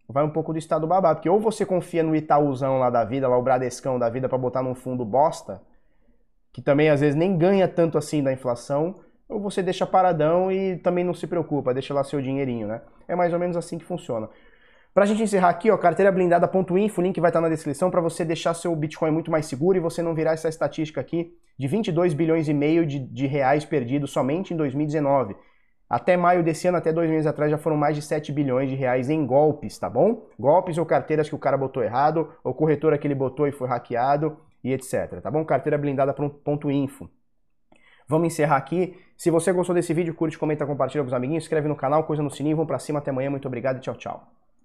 Vai 0.08 0.24
um 0.24 0.30
pouco 0.30 0.52
do 0.54 0.60
Estado 0.60 0.88
babá, 0.88 1.16
porque 1.16 1.30
ou 1.30 1.40
você 1.40 1.66
confia 1.66 2.04
no 2.04 2.16
Itaúzão 2.16 2.80
lá 2.80 2.90
da 2.90 3.04
vida, 3.04 3.28
lá 3.28 3.38
o 3.38 3.42
Bradescão 3.44 3.98
da 3.98 4.10
vida 4.10 4.28
para 4.28 4.38
botar 4.38 4.64
num 4.64 4.76
fundo 4.76 5.06
bosta, 5.06 5.62
que 6.52 6.62
também 6.62 6.90
às 6.90 7.02
vezes 7.02 7.16
nem 7.16 7.38
ganha 7.38 7.68
tanto 7.68 7.98
assim 7.98 8.24
da 8.24 8.34
inflação, 8.34 8.96
ou 9.28 9.40
você 9.40 9.62
deixa 9.64 9.86
paradão 9.86 10.52
e 10.52 10.78
também 10.78 11.04
não 11.04 11.14
se 11.14 11.28
preocupa, 11.28 11.74
deixa 11.74 11.94
lá 11.94 12.04
seu 12.04 12.22
dinheirinho, 12.22 12.68
né? 12.68 12.82
É 13.08 13.16
mais 13.16 13.34
ou 13.34 13.40
menos 13.40 13.58
assim 13.58 13.78
que 13.78 13.86
funciona. 13.86 14.30
Pra 14.94 15.06
gente 15.06 15.22
encerrar 15.22 15.50
aqui, 15.50 15.70
ó, 15.70 15.78
carteirablindada.info, 15.78 17.02
o 17.02 17.04
link 17.04 17.20
vai 17.20 17.30
estar 17.30 17.42
na 17.42 17.50
descrição 17.50 17.92
para 17.92 18.00
você 18.00 18.24
deixar 18.24 18.54
seu 18.54 18.74
Bitcoin 18.74 19.12
muito 19.12 19.30
mais 19.30 19.46
seguro 19.46 19.78
e 19.78 19.82
você 19.82 20.02
não 20.02 20.16
virar 20.16 20.32
essa 20.34 20.48
estatística 20.48 21.02
aqui 21.02 21.34
de 21.60 21.68
22 21.68 22.14
bilhões 22.14 22.48
e 22.48 22.54
meio 22.54 22.86
de, 22.86 23.00
de 23.00 23.28
reais 23.28 23.66
perdidos 23.66 24.12
somente 24.12 24.54
em 24.54 24.58
2019. 24.58 25.36
Até 25.90 26.16
maio 26.16 26.44
desse 26.44 26.68
ano, 26.68 26.78
até 26.78 26.94
dois 26.94 27.10
meses 27.10 27.28
atrás, 27.28 27.52
já 27.52 27.58
foram 27.58 27.76
mais 27.78 27.96
de 27.96 28.02
7 28.02 28.32
bilhões 28.32 28.70
de 28.70 28.76
reais 28.76 29.10
em 29.10 29.26
golpes, 29.26 29.78
tá 29.78 29.90
bom? 29.90 30.28
Golpes 30.40 30.78
ou 30.78 30.86
carteiras 30.86 31.30
que 31.30 31.36
o 31.36 31.40
cara 31.40 31.58
botou 31.58 31.84
errado, 31.84 32.32
ou 32.44 32.54
corretora 32.54 32.98
que 32.98 33.06
ele 33.06 33.16
botou 33.16 33.48
e 33.48 33.52
foi 33.52 33.68
hackeado, 33.68 34.38
e 34.64 34.74
etc. 34.74 35.22
Tá 35.22 35.30
bom? 35.30 35.46
Carteira 35.46 35.78
blindada.info. 35.78 37.10
Vamos 38.08 38.28
encerrar 38.28 38.58
aqui. 38.58 38.98
Se 39.18 39.32
você 39.32 39.52
gostou 39.52 39.74
desse 39.74 39.94
vídeo, 39.94 40.14
curte, 40.14 40.38
comenta, 40.38 40.66
compartilha 40.66 41.04
com 41.04 41.08
os 41.08 41.14
amiguinhos, 41.14 41.44
inscreve 41.44 41.68
no 41.68 41.76
canal, 41.76 42.04
coisa 42.04 42.22
no 42.22 42.30
sininho, 42.30 42.56
vamos 42.56 42.68
pra 42.68 42.80
cima, 42.80 43.00
até 43.00 43.12
amanhã, 43.12 43.30
muito 43.30 43.48
obrigado 43.48 43.78
e 43.78 43.80
tchau, 43.80 43.96
tchau. 43.96 44.45